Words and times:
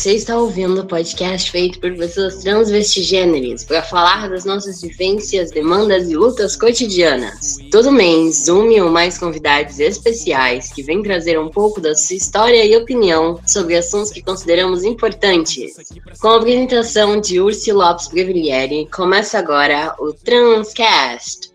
Você 0.00 0.14
está 0.14 0.38
ouvindo 0.38 0.80
o 0.80 0.86
podcast 0.86 1.50
feito 1.50 1.78
por 1.78 1.94
pessoas 1.94 2.36
transvestigêneres 2.36 3.64
para 3.64 3.82
falar 3.82 4.30
das 4.30 4.46
nossas 4.46 4.80
vivências, 4.80 5.50
demandas 5.50 6.08
e 6.08 6.16
lutas 6.16 6.56
cotidianas. 6.56 7.58
Todo 7.70 7.92
mês, 7.92 8.48
une 8.48 8.80
ou 8.80 8.88
mais 8.88 9.18
convidados 9.18 9.78
especiais 9.78 10.72
que 10.72 10.82
vêm 10.82 11.02
trazer 11.02 11.38
um 11.38 11.50
pouco 11.50 11.82
da 11.82 11.94
sua 11.94 12.16
história 12.16 12.64
e 12.64 12.74
opinião 12.74 13.38
sobre 13.46 13.76
assuntos 13.76 14.10
que 14.10 14.22
consideramos 14.22 14.84
importantes. 14.84 15.74
Com 16.18 16.28
a 16.28 16.36
apresentação 16.38 17.20
de 17.20 17.38
Ursi 17.38 17.70
Lopes 17.70 18.08
Brevilieri, 18.08 18.88
começa 18.90 19.38
agora 19.38 19.94
o 19.98 20.14
Transcast. 20.14 21.49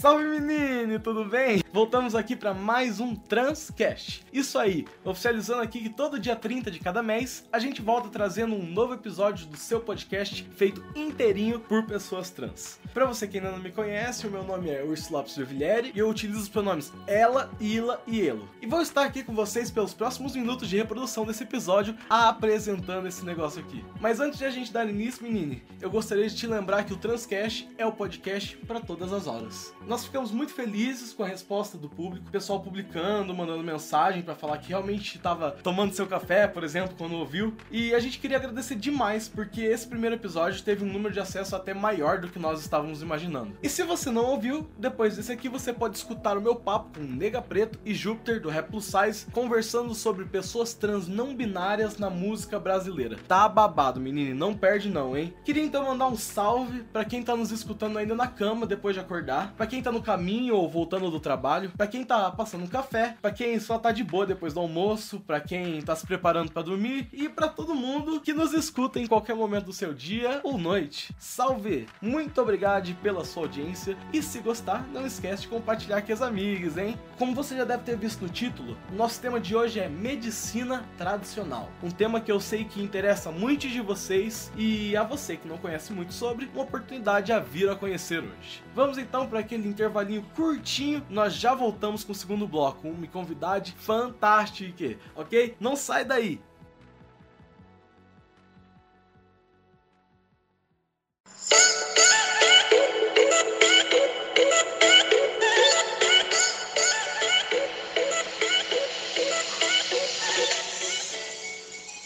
Salve 0.00 0.22
menino, 0.22 1.00
tudo 1.00 1.24
bem? 1.24 1.60
Voltamos 1.72 2.14
aqui 2.14 2.36
para 2.36 2.54
mais 2.54 3.00
um 3.00 3.16
Transcast. 3.16 4.24
Isso 4.32 4.56
aí, 4.56 4.86
oficializando 5.04 5.60
aqui 5.60 5.80
que 5.80 5.88
todo 5.88 6.20
dia 6.20 6.36
30 6.36 6.70
de 6.70 6.78
cada 6.78 7.02
mês 7.02 7.44
a 7.50 7.58
gente 7.58 7.82
volta 7.82 8.08
trazendo 8.08 8.54
um 8.54 8.64
novo 8.64 8.94
episódio 8.94 9.48
do 9.48 9.56
seu 9.56 9.80
podcast 9.80 10.48
feito 10.54 10.84
inteirinho 10.94 11.58
por 11.58 11.84
pessoas 11.84 12.30
trans. 12.30 12.78
Para 12.98 13.06
você 13.06 13.28
que 13.28 13.38
ainda 13.38 13.52
não 13.52 13.60
me 13.60 13.70
conhece, 13.70 14.26
o 14.26 14.30
meu 14.30 14.42
nome 14.42 14.70
é 14.70 14.82
Ursula 14.82 15.20
Lopes 15.20 15.36
Villieri 15.36 15.92
e 15.94 16.00
eu 16.00 16.08
utilizo 16.08 16.40
os 16.40 16.48
pronomes 16.48 16.92
ela, 17.06 17.48
ila 17.60 18.02
e 18.08 18.26
elo. 18.26 18.48
E 18.60 18.66
vou 18.66 18.82
estar 18.82 19.04
aqui 19.04 19.22
com 19.22 19.32
vocês 19.36 19.70
pelos 19.70 19.94
próximos 19.94 20.34
minutos 20.34 20.68
de 20.68 20.76
reprodução 20.76 21.24
desse 21.24 21.44
episódio 21.44 21.94
apresentando 22.10 23.06
esse 23.06 23.24
negócio 23.24 23.60
aqui. 23.60 23.84
Mas 24.00 24.18
antes 24.18 24.36
de 24.40 24.44
a 24.44 24.50
gente 24.50 24.72
dar 24.72 24.84
início, 24.84 25.22
menine, 25.22 25.62
eu 25.80 25.88
gostaria 25.88 26.28
de 26.28 26.34
te 26.34 26.44
lembrar 26.48 26.82
que 26.82 26.92
o 26.92 26.96
Transcast 26.96 27.68
é 27.78 27.86
o 27.86 27.92
podcast 27.92 28.56
para 28.66 28.80
todas 28.80 29.12
as 29.12 29.28
horas. 29.28 29.72
Nós 29.86 30.04
ficamos 30.04 30.32
muito 30.32 30.52
felizes 30.52 31.12
com 31.12 31.22
a 31.22 31.28
resposta 31.28 31.78
do 31.78 31.88
público, 31.88 32.26
o 32.26 32.32
pessoal 32.32 32.58
publicando, 32.58 33.32
mandando 33.32 33.62
mensagem 33.62 34.22
para 34.22 34.34
falar 34.34 34.58
que 34.58 34.70
realmente 34.70 35.18
estava 35.18 35.52
tomando 35.52 35.94
seu 35.94 36.08
café, 36.08 36.48
por 36.48 36.64
exemplo, 36.64 36.96
quando 36.98 37.14
ouviu. 37.14 37.54
E 37.70 37.94
a 37.94 38.00
gente 38.00 38.18
queria 38.18 38.38
agradecer 38.38 38.74
demais 38.74 39.28
porque 39.28 39.60
esse 39.60 39.86
primeiro 39.86 40.16
episódio 40.16 40.64
teve 40.64 40.84
um 40.84 40.92
número 40.92 41.14
de 41.14 41.20
acesso 41.20 41.54
até 41.54 41.72
maior 41.72 42.18
do 42.18 42.28
que 42.28 42.40
nós 42.40 42.60
estávamos 42.60 42.87
imaginando. 43.00 43.56
E 43.62 43.68
se 43.68 43.82
você 43.82 44.10
não 44.10 44.26
ouviu, 44.26 44.68
depois 44.78 45.16
desse 45.16 45.32
aqui 45.32 45.48
você 45.48 45.72
pode 45.72 45.96
escutar 45.96 46.36
o 46.36 46.42
meu 46.42 46.54
papo 46.54 46.98
com 46.98 47.04
Nega 47.04 47.40
Preto 47.40 47.78
e 47.84 47.94
Júpiter 47.94 48.40
do 48.40 48.50
Rap 48.50 48.70
Plus 48.70 48.84
Size 48.84 49.26
conversando 49.32 49.94
sobre 49.94 50.26
pessoas 50.26 50.74
trans 50.74 51.08
não 51.08 51.34
binárias 51.34 51.96
na 51.96 52.10
música 52.10 52.58
brasileira. 52.58 53.16
Tá 53.26 53.48
babado, 53.48 54.00
menino, 54.00 54.34
não 54.34 54.54
perde 54.54 54.90
não, 54.90 55.16
hein? 55.16 55.32
Queria 55.44 55.62
então 55.62 55.86
mandar 55.86 56.08
um 56.08 56.16
salve 56.16 56.82
para 56.92 57.04
quem 57.06 57.22
tá 57.22 57.34
nos 57.34 57.50
escutando 57.50 57.96
ainda 57.96 58.14
na 58.14 58.26
cama 58.26 58.66
depois 58.66 58.94
de 58.94 59.00
acordar, 59.00 59.54
para 59.54 59.66
quem 59.66 59.78
quem 59.78 59.82
tá 59.84 59.92
no 59.92 60.02
caminho 60.02 60.56
ou 60.56 60.68
voltando 60.68 61.08
do 61.08 61.20
trabalho, 61.20 61.70
para 61.76 61.86
quem 61.86 62.02
tá 62.02 62.32
passando 62.32 62.64
um 62.64 62.66
café, 62.66 63.16
para 63.22 63.30
quem 63.30 63.60
só 63.60 63.78
tá 63.78 63.92
de 63.92 64.02
boa 64.02 64.26
depois 64.26 64.52
do 64.52 64.58
almoço, 64.58 65.20
para 65.20 65.40
quem 65.40 65.80
tá 65.80 65.94
se 65.94 66.04
preparando 66.04 66.50
para 66.50 66.62
dormir 66.62 67.08
e 67.12 67.28
para 67.28 67.46
todo 67.46 67.76
mundo 67.76 68.20
que 68.20 68.32
nos 68.32 68.52
escuta 68.52 68.98
em 68.98 69.06
qualquer 69.06 69.36
momento 69.36 69.66
do 69.66 69.72
seu 69.72 69.94
dia 69.94 70.40
ou 70.42 70.58
noite. 70.58 71.14
Salve! 71.16 71.86
Muito 72.02 72.42
obrigado 72.42 72.77
pela 72.94 73.24
sua 73.24 73.44
audiência 73.44 73.96
e 74.12 74.22
se 74.22 74.40
gostar, 74.40 74.86
não 74.92 75.06
esquece 75.06 75.42
de 75.42 75.48
compartilhar 75.48 76.02
com 76.02 76.12
os 76.12 76.22
amigos, 76.22 76.76
hein? 76.76 76.98
Como 77.18 77.34
você 77.34 77.56
já 77.56 77.64
deve 77.64 77.82
ter 77.82 77.96
visto 77.96 78.22
no 78.22 78.28
título, 78.28 78.76
nosso 78.92 79.20
tema 79.20 79.40
de 79.40 79.54
hoje 79.54 79.80
é 79.80 79.88
medicina 79.88 80.84
tradicional. 80.96 81.68
Um 81.82 81.90
tema 81.90 82.20
que 82.20 82.30
eu 82.30 82.40
sei 82.40 82.64
que 82.64 82.82
interessa 82.82 83.30
muitos 83.30 83.70
de 83.70 83.80
vocês 83.80 84.52
e 84.56 84.96
a 84.96 85.02
você 85.02 85.36
que 85.36 85.48
não 85.48 85.58
conhece 85.58 85.92
muito 85.92 86.12
sobre, 86.12 86.48
uma 86.54 86.62
oportunidade 86.62 87.32
a 87.32 87.38
vir 87.38 87.68
a 87.68 87.76
conhecer 87.76 88.20
hoje. 88.20 88.62
Vamos 88.74 88.98
então 88.98 89.26
para 89.26 89.40
aquele 89.40 89.68
intervalinho 89.68 90.22
curtinho, 90.34 91.04
nós 91.10 91.34
já 91.34 91.54
voltamos 91.54 92.04
com 92.04 92.12
o 92.12 92.14
segundo 92.14 92.46
bloco. 92.46 92.88
Uma 92.88 93.06
convidade 93.06 93.74
fantástica, 93.78 94.96
ok? 95.14 95.56
Não 95.60 95.76
sai 95.76 96.04
daí! 96.04 96.40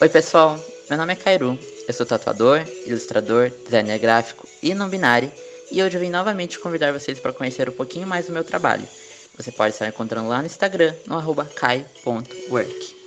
Oi 0.03 0.09
pessoal, 0.09 0.59
meu 0.91 0.99
nome 0.99 1.13
é 1.13 1.15
Kairu, 1.15 1.57
eu 1.87 1.95
sou 1.95 2.05
tatuador, 2.05 2.67
ilustrador, 2.85 3.51
designer 3.51 4.01
gráfico 4.01 4.49
e 4.61 4.75
não 4.75 4.89
binário 4.89 5.31
e 5.71 5.81
hoje 5.81 5.97
eu 5.97 6.01
vim 6.01 6.11
novamente 6.11 6.59
convidar 6.59 6.93
vocês 6.93 7.21
para 7.21 7.33
conhecer 7.33 7.69
um 7.69 7.73
pouquinho 7.73 8.05
mais 8.05 8.27
do 8.27 8.33
meu 8.33 8.43
trabalho. 8.43 8.83
Você 9.37 9.53
pode 9.53 9.75
estar 9.75 9.87
encontrando 9.87 10.29
lá 10.29 10.41
no 10.41 10.47
Instagram, 10.47 10.93
no 11.07 11.17
arroba 11.17 11.45
kai.work. 11.45 13.02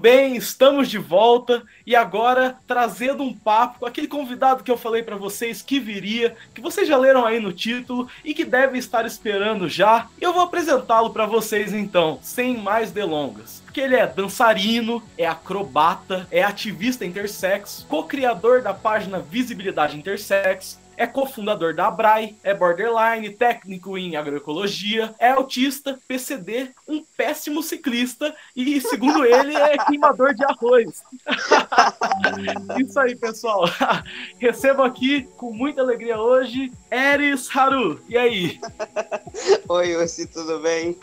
bem, 0.00 0.34
estamos 0.34 0.88
de 0.88 0.96
volta 0.96 1.62
e 1.86 1.94
agora 1.94 2.56
trazendo 2.66 3.22
um 3.22 3.34
papo 3.34 3.80
com 3.80 3.86
aquele 3.86 4.08
convidado 4.08 4.64
que 4.64 4.70
eu 4.70 4.76
falei 4.78 5.02
para 5.02 5.14
vocês 5.14 5.60
que 5.60 5.78
viria, 5.78 6.34
que 6.54 6.60
vocês 6.62 6.88
já 6.88 6.96
leram 6.96 7.26
aí 7.26 7.38
no 7.38 7.52
título 7.52 8.08
e 8.24 8.32
que 8.32 8.46
deve 8.46 8.78
estar 8.78 9.04
esperando 9.04 9.68
já. 9.68 10.06
Eu 10.18 10.32
vou 10.32 10.42
apresentá-lo 10.42 11.10
para 11.10 11.26
vocês 11.26 11.74
então, 11.74 12.18
sem 12.22 12.56
mais 12.56 12.90
delongas. 12.90 13.60
Porque 13.66 13.80
ele 13.80 13.94
é 13.94 14.06
dançarino, 14.06 15.02
é 15.18 15.26
acrobata, 15.26 16.26
é 16.30 16.42
ativista 16.42 17.04
intersex, 17.04 17.84
co-criador 17.86 18.62
da 18.62 18.72
página 18.72 19.18
Visibilidade 19.18 19.98
Intersex, 19.98 20.79
é 21.00 21.06
cofundador 21.06 21.74
da 21.74 21.86
Abrai, 21.86 22.36
é 22.44 22.52
borderline, 22.52 23.30
técnico 23.30 23.96
em 23.96 24.16
agroecologia, 24.16 25.14
é 25.18 25.30
autista, 25.30 25.98
PCD, 26.06 26.72
um 26.86 27.02
péssimo 27.16 27.62
ciclista 27.62 28.36
e, 28.54 28.78
segundo 28.82 29.24
ele, 29.24 29.56
é 29.56 29.78
queimador 29.78 30.34
de 30.34 30.44
arroz. 30.44 31.02
Isso 32.78 33.00
aí, 33.00 33.16
pessoal. 33.16 33.64
Recebo 34.38 34.82
aqui 34.82 35.26
com 35.38 35.54
muita 35.54 35.80
alegria 35.80 36.20
hoje 36.20 36.70
Eris 36.90 37.48
Haru. 37.56 37.98
E 38.06 38.18
aí? 38.18 38.60
Oi, 39.70 39.96
Ursi, 39.96 40.26
tudo 40.26 40.58
bem? 40.58 40.94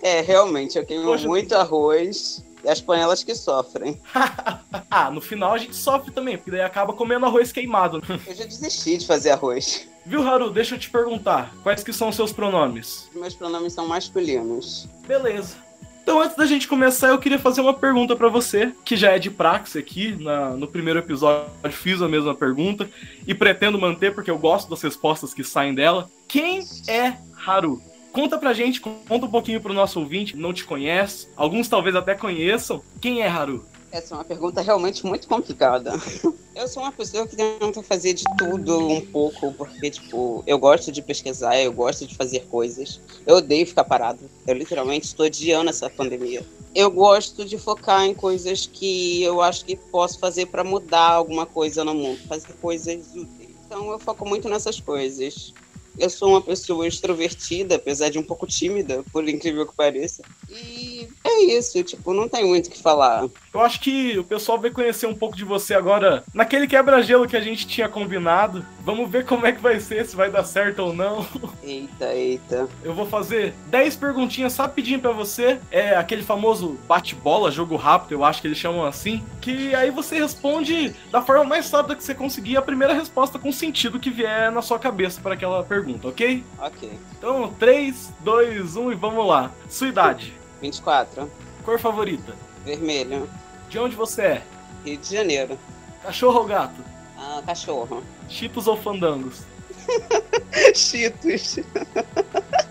É, 0.00 0.22
realmente, 0.22 0.78
eu 0.78 0.86
queimo 0.86 1.04
Poxa, 1.04 1.28
muito 1.28 1.54
arroz 1.54 2.42
e 2.64 2.68
as 2.68 2.80
panelas 2.80 3.22
que 3.22 3.34
sofrem. 3.34 4.00
ah, 4.90 5.10
no 5.10 5.20
final 5.20 5.52
a 5.52 5.58
gente 5.58 5.76
sofre 5.76 6.10
também, 6.10 6.36
porque 6.36 6.50
daí 6.50 6.62
acaba 6.62 6.92
comendo 6.92 7.26
arroz 7.26 7.52
queimado. 7.52 8.02
eu 8.26 8.34
já 8.34 8.44
desisti 8.44 8.96
de 8.96 9.06
fazer 9.06 9.30
arroz. 9.30 9.86
Viu, 10.06 10.26
Haru? 10.26 10.50
Deixa 10.50 10.74
eu 10.74 10.78
te 10.78 10.90
perguntar. 10.90 11.54
Quais 11.62 11.82
que 11.82 11.92
são 11.92 12.10
os 12.10 12.16
seus 12.16 12.32
pronomes? 12.32 13.08
Meus 13.14 13.34
pronomes 13.34 13.72
são 13.72 13.88
masculinos. 13.88 14.86
Beleza. 15.06 15.56
Então, 16.02 16.20
antes 16.20 16.36
da 16.36 16.44
gente 16.44 16.68
começar, 16.68 17.08
eu 17.08 17.18
queria 17.18 17.38
fazer 17.38 17.62
uma 17.62 17.72
pergunta 17.72 18.14
para 18.14 18.28
você, 18.28 18.74
que 18.84 18.94
já 18.94 19.12
é 19.12 19.18
de 19.18 19.30
praxe 19.30 19.78
aqui. 19.78 20.14
Na, 20.22 20.50
no 20.50 20.68
primeiro 20.68 20.98
episódio, 20.98 21.50
fiz 21.70 22.02
a 22.02 22.08
mesma 22.08 22.34
pergunta 22.34 22.90
e 23.26 23.34
pretendo 23.34 23.78
manter 23.78 24.14
porque 24.14 24.30
eu 24.30 24.36
gosto 24.36 24.68
das 24.68 24.82
respostas 24.82 25.32
que 25.32 25.42
saem 25.42 25.74
dela. 25.74 26.10
Quem 26.28 26.62
é 26.86 27.14
Haru? 27.46 27.82
Conta 28.14 28.38
pra 28.38 28.52
gente, 28.52 28.80
conta 28.80 29.26
um 29.26 29.30
pouquinho 29.30 29.60
pro 29.60 29.74
nosso 29.74 29.98
ouvinte, 29.98 30.36
não 30.36 30.52
te 30.52 30.64
conhece, 30.64 31.26
alguns 31.36 31.66
talvez 31.66 31.96
até 31.96 32.14
conheçam. 32.14 32.80
Quem 33.00 33.22
é 33.22 33.26
Haru? 33.26 33.66
Essa 33.90 34.14
é 34.14 34.18
uma 34.18 34.24
pergunta 34.24 34.60
realmente 34.60 35.04
muito 35.04 35.26
complicada. 35.26 35.94
Eu 36.54 36.68
sou 36.68 36.84
uma 36.84 36.92
pessoa 36.92 37.26
que 37.26 37.34
tenta 37.34 37.82
fazer 37.82 38.14
de 38.14 38.22
tudo 38.38 38.86
um 38.86 39.00
pouco, 39.00 39.52
porque, 39.54 39.90
tipo, 39.90 40.44
eu 40.46 40.56
gosto 40.56 40.92
de 40.92 41.02
pesquisar, 41.02 41.60
eu 41.60 41.72
gosto 41.72 42.06
de 42.06 42.14
fazer 42.14 42.46
coisas. 42.46 43.00
Eu 43.26 43.38
odeio 43.38 43.66
ficar 43.66 43.82
parado. 43.82 44.30
Eu 44.46 44.54
literalmente 44.54 45.06
estou 45.06 45.26
odiando 45.26 45.70
essa 45.70 45.90
pandemia. 45.90 46.46
Eu 46.72 46.92
gosto 46.92 47.44
de 47.44 47.58
focar 47.58 48.04
em 48.04 48.14
coisas 48.14 48.66
que 48.72 49.24
eu 49.24 49.40
acho 49.42 49.64
que 49.64 49.74
posso 49.74 50.20
fazer 50.20 50.46
para 50.46 50.62
mudar 50.62 51.10
alguma 51.10 51.44
coisa 51.44 51.82
no 51.82 51.92
mundo, 51.92 52.20
fazer 52.28 52.52
coisas 52.62 53.16
úteis. 53.16 53.50
Então 53.66 53.90
eu 53.90 53.98
foco 53.98 54.24
muito 54.24 54.48
nessas 54.48 54.78
coisas. 54.78 55.52
Eu 55.98 56.10
sou 56.10 56.30
uma 56.30 56.42
pessoa 56.42 56.86
extrovertida, 56.86 57.76
apesar 57.76 58.08
de 58.08 58.18
um 58.18 58.22
pouco 58.22 58.46
tímida, 58.46 59.04
por 59.12 59.28
incrível 59.28 59.66
que 59.66 59.76
pareça. 59.76 60.22
E 60.50 60.93
é 61.34 61.58
isso, 61.58 61.82
tipo, 61.82 62.12
não 62.12 62.28
tem 62.28 62.44
muito 62.44 62.68
o 62.68 62.70
que 62.70 62.80
falar. 62.80 63.28
Eu 63.52 63.60
acho 63.60 63.80
que 63.80 64.18
o 64.18 64.24
pessoal 64.24 64.58
vai 64.58 64.70
conhecer 64.70 65.06
um 65.06 65.14
pouco 65.14 65.36
de 65.36 65.44
você 65.44 65.74
agora 65.74 66.24
naquele 66.32 66.66
quebra-gelo 66.66 67.26
que 67.26 67.36
a 67.36 67.40
gente 67.40 67.66
tinha 67.66 67.88
combinado. 67.88 68.64
Vamos 68.80 69.10
ver 69.10 69.24
como 69.24 69.46
é 69.46 69.52
que 69.52 69.60
vai 69.60 69.78
ser, 69.80 70.04
se 70.06 70.16
vai 70.16 70.30
dar 70.30 70.44
certo 70.44 70.80
ou 70.80 70.92
não. 70.92 71.26
Eita, 71.62 72.14
eita. 72.14 72.68
Eu 72.82 72.94
vou 72.94 73.06
fazer 73.06 73.54
10 73.68 73.96
perguntinhas 73.96 74.56
rapidinho 74.56 75.00
para 75.00 75.12
você. 75.12 75.58
É 75.70 75.96
aquele 75.96 76.22
famoso 76.22 76.78
bate-bola, 76.86 77.50
jogo 77.50 77.76
rápido, 77.76 78.12
eu 78.12 78.24
acho 78.24 78.40
que 78.40 78.48
eles 78.48 78.58
chamam 78.58 78.84
assim. 78.84 79.22
Que 79.40 79.74
aí 79.74 79.90
você 79.90 80.18
responde 80.18 80.94
da 81.10 81.22
forma 81.22 81.44
mais 81.44 81.70
rápida 81.70 81.96
que 81.96 82.04
você 82.04 82.14
conseguir 82.14 82.56
a 82.56 82.62
primeira 82.62 82.92
resposta 82.92 83.38
com 83.38 83.50
sentido 83.52 84.00
que 84.00 84.10
vier 84.10 84.50
na 84.52 84.62
sua 84.62 84.78
cabeça 84.78 85.20
para 85.20 85.34
aquela 85.34 85.62
pergunta, 85.62 86.08
ok? 86.08 86.44
Ok. 86.58 86.90
Então, 87.16 87.52
3, 87.58 88.12
2, 88.20 88.76
1 88.76 88.92
e 88.92 88.94
vamos 88.94 89.26
lá. 89.26 89.50
Sua 89.68 89.88
idade? 89.88 90.43
24. 90.64 91.30
Cor 91.62 91.78
favorita? 91.78 92.34
Vermelho. 92.64 93.28
De 93.68 93.78
onde 93.78 93.94
você 93.94 94.22
é? 94.22 94.42
Rio 94.84 94.96
de 94.96 95.14
Janeiro. 95.14 95.58
Cachorro 96.02 96.40
ou 96.40 96.44
gato? 96.46 96.82
Ah, 97.18 97.42
cachorro. 97.44 98.02
Chipos 98.28 98.66
ou 98.66 98.76
fandangos? 98.76 99.42
Cheetos. 100.74 101.58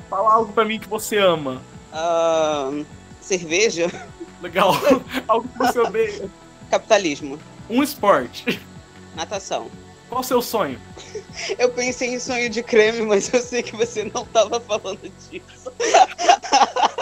Fala 0.09 0.33
algo 0.33 0.53
pra 0.53 0.65
mim 0.65 0.79
que 0.79 0.87
você 0.87 1.17
ama. 1.17 1.61
Uh, 1.91 2.83
cerveja. 3.21 3.91
Legal. 4.41 4.73
algo 5.27 5.47
que 5.47 5.57
você 5.57 5.79
odeia. 5.79 6.29
Capitalismo. 6.71 7.37
Um 7.69 7.83
esporte. 7.83 8.59
Natação. 9.15 9.69
Qual 10.09 10.21
o 10.21 10.23
seu 10.23 10.41
sonho? 10.41 10.79
Eu 11.57 11.69
pensei 11.69 12.15
em 12.15 12.19
sonho 12.19 12.49
de 12.49 12.61
creme, 12.63 13.01
mas 13.01 13.31
eu 13.33 13.41
sei 13.41 13.63
que 13.63 13.75
você 13.75 14.03
não 14.13 14.25
tava 14.25 14.59
falando 14.59 15.01
disso. 15.01 15.71